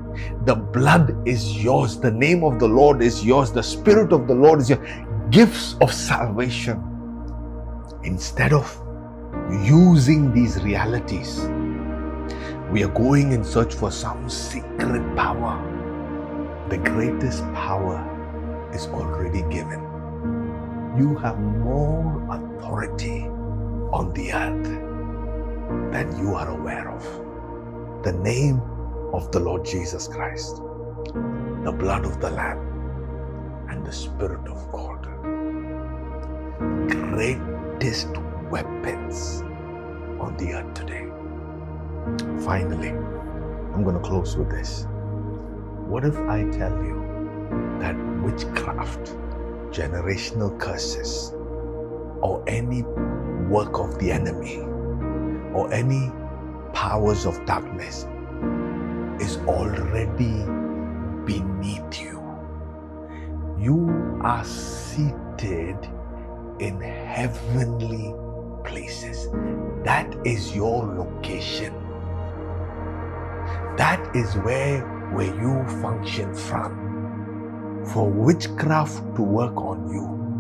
[0.45, 1.97] The blood is yours.
[1.99, 3.51] The name of the Lord is yours.
[3.51, 4.85] The Spirit of the Lord is your
[5.31, 6.83] gifts of salvation.
[8.03, 8.67] Instead of
[9.63, 11.47] using these realities,
[12.69, 15.72] we are going in search for some secret power
[16.69, 17.99] the greatest power
[18.73, 19.81] is already given.
[20.97, 23.23] You have more authority
[23.91, 24.63] on the earth
[25.91, 27.03] than you are aware of.
[28.03, 28.61] The name
[29.13, 30.57] of the Lord Jesus Christ,
[31.63, 32.59] the blood of the Lamb,
[33.69, 35.03] and the Spirit of God.
[36.89, 38.09] Greatest
[38.49, 39.41] weapons
[40.19, 41.07] on the earth today.
[42.43, 42.89] Finally,
[43.73, 44.87] I'm going to close with this.
[45.93, 49.15] What if I tell you that witchcraft,
[49.69, 51.31] generational curses,
[52.19, 52.81] or any
[53.47, 54.57] work of the enemy,
[55.53, 56.11] or any
[56.73, 58.07] powers of darkness
[59.21, 60.33] is already
[61.31, 62.19] beneath you?
[63.59, 65.77] You are seated
[66.57, 68.15] in heavenly
[68.67, 69.29] places.
[69.83, 71.71] That is your location.
[73.77, 76.97] That is where, where you function from.
[77.93, 80.33] For witchcraft to work on you,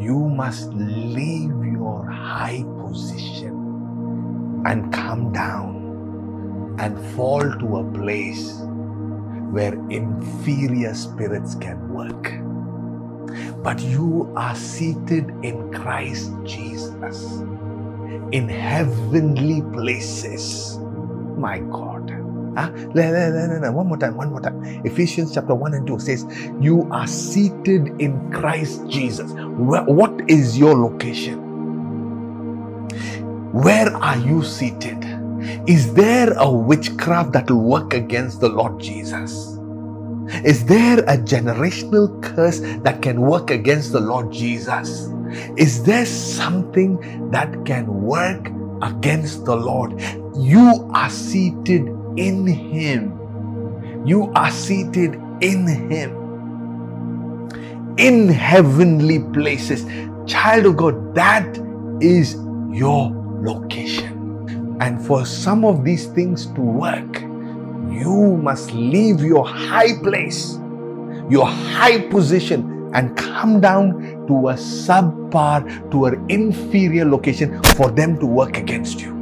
[0.00, 3.76] you must leave your high position
[4.66, 5.98] and come down
[6.78, 8.54] and fall to a place
[9.50, 12.34] where inferior spirits can work.
[13.62, 17.42] But you are seated in Christ Jesus
[18.32, 20.78] in heavenly places.
[21.36, 21.99] My God.
[22.56, 23.72] Ah, huh?
[23.72, 24.62] One more time, one more time.
[24.84, 26.26] Ephesians chapter 1 and 2 says,
[26.60, 29.32] You are seated in Christ Jesus.
[29.32, 31.38] What is your location?
[33.52, 35.04] Where are you seated?
[35.66, 39.56] Is there a witchcraft that will work against the Lord Jesus?
[40.44, 45.08] Is there a generational curse that can work against the Lord Jesus?
[45.56, 48.50] Is there something that can work
[48.82, 50.00] against the Lord?
[50.36, 51.88] You are seated
[52.20, 54.06] in Him.
[54.06, 56.16] You are seated in Him.
[57.96, 59.84] In heavenly places.
[60.26, 61.58] Child of God, that
[62.00, 62.34] is
[62.70, 63.10] your
[63.42, 64.76] location.
[64.80, 67.22] And for some of these things to work,
[67.90, 70.58] you must leave your high place,
[71.28, 78.18] your high position, and come down to a subpar, to an inferior location for them
[78.18, 79.19] to work against you.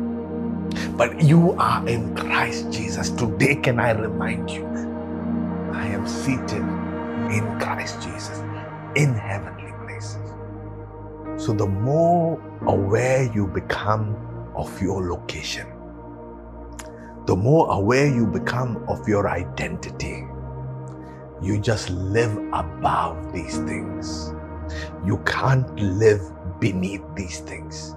[0.97, 3.11] But you are in Christ Jesus.
[3.11, 4.67] Today, can I remind you?
[5.73, 6.65] I am seated
[7.33, 8.39] in Christ Jesus
[8.97, 10.33] in heavenly places.
[11.37, 14.17] So, the more aware you become
[14.57, 15.67] of your location,
[17.27, 20.27] the more aware you become of your identity,
[21.41, 24.33] you just live above these things.
[25.05, 26.21] You can't live
[26.59, 27.95] beneath these things.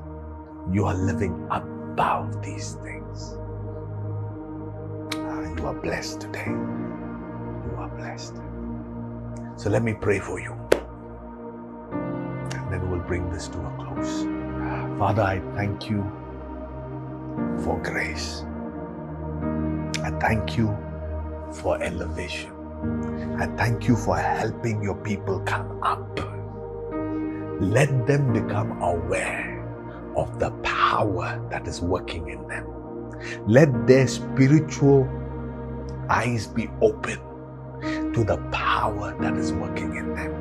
[0.72, 1.81] You are living above
[2.42, 3.36] these things.
[5.16, 6.48] Ah, you are blessed today.
[6.48, 8.36] You are blessed.
[9.56, 10.54] So let me pray for you.
[11.92, 14.26] And then we'll bring this to a close.
[14.98, 16.04] Father, I thank you
[17.64, 18.44] for grace.
[20.04, 20.78] I thank you
[21.54, 22.52] for elevation.
[23.40, 26.20] I thank you for helping your people come up.
[27.60, 29.51] Let them become aware
[30.16, 32.66] of the power that is working in them.
[33.48, 35.10] Let their spiritual
[36.10, 37.20] eyes be open
[38.14, 40.34] to the power that is working in them.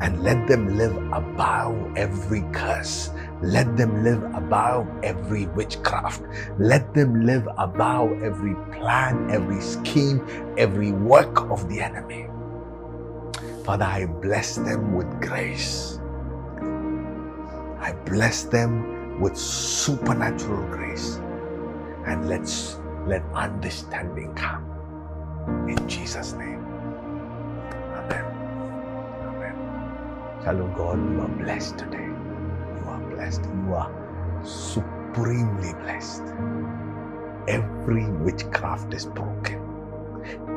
[0.00, 3.10] And let them live above every curse,
[3.40, 6.22] let them live above every witchcraft.
[6.58, 10.26] Let them live above every plan, every scheme,
[10.58, 12.28] every work of the enemy.
[13.64, 15.98] Father, I bless them with grace.
[17.80, 21.20] I bless them with supernatural grace.
[22.06, 24.66] And let's let understanding come.
[25.68, 26.64] In Jesus' name.
[27.80, 28.24] Amen.
[29.06, 29.56] Amen.
[30.44, 32.08] Shalom God, you are blessed today
[32.78, 33.42] You are blessed.
[33.44, 33.92] You are
[34.44, 36.24] supremely blessed.
[37.48, 39.60] Every witchcraft is broken.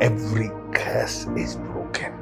[0.01, 2.13] Every curse is broken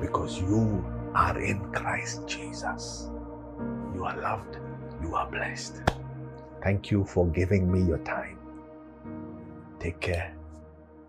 [0.00, 0.84] because you
[1.14, 3.10] are in Christ Jesus.
[3.94, 4.58] You are loved.
[5.02, 5.82] You are blessed.
[6.62, 8.38] Thank you for giving me your time.
[9.80, 10.34] Take care.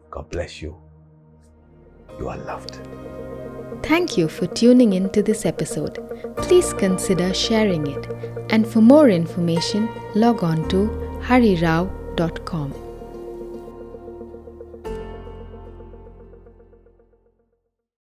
[0.10, 0.76] God bless you.
[2.20, 2.80] You are loved.
[3.84, 5.99] Thank you for tuning in to this episode.
[6.38, 8.07] Please consider sharing it.
[8.49, 10.88] And for more information, log on to
[11.22, 12.82] harirao.com.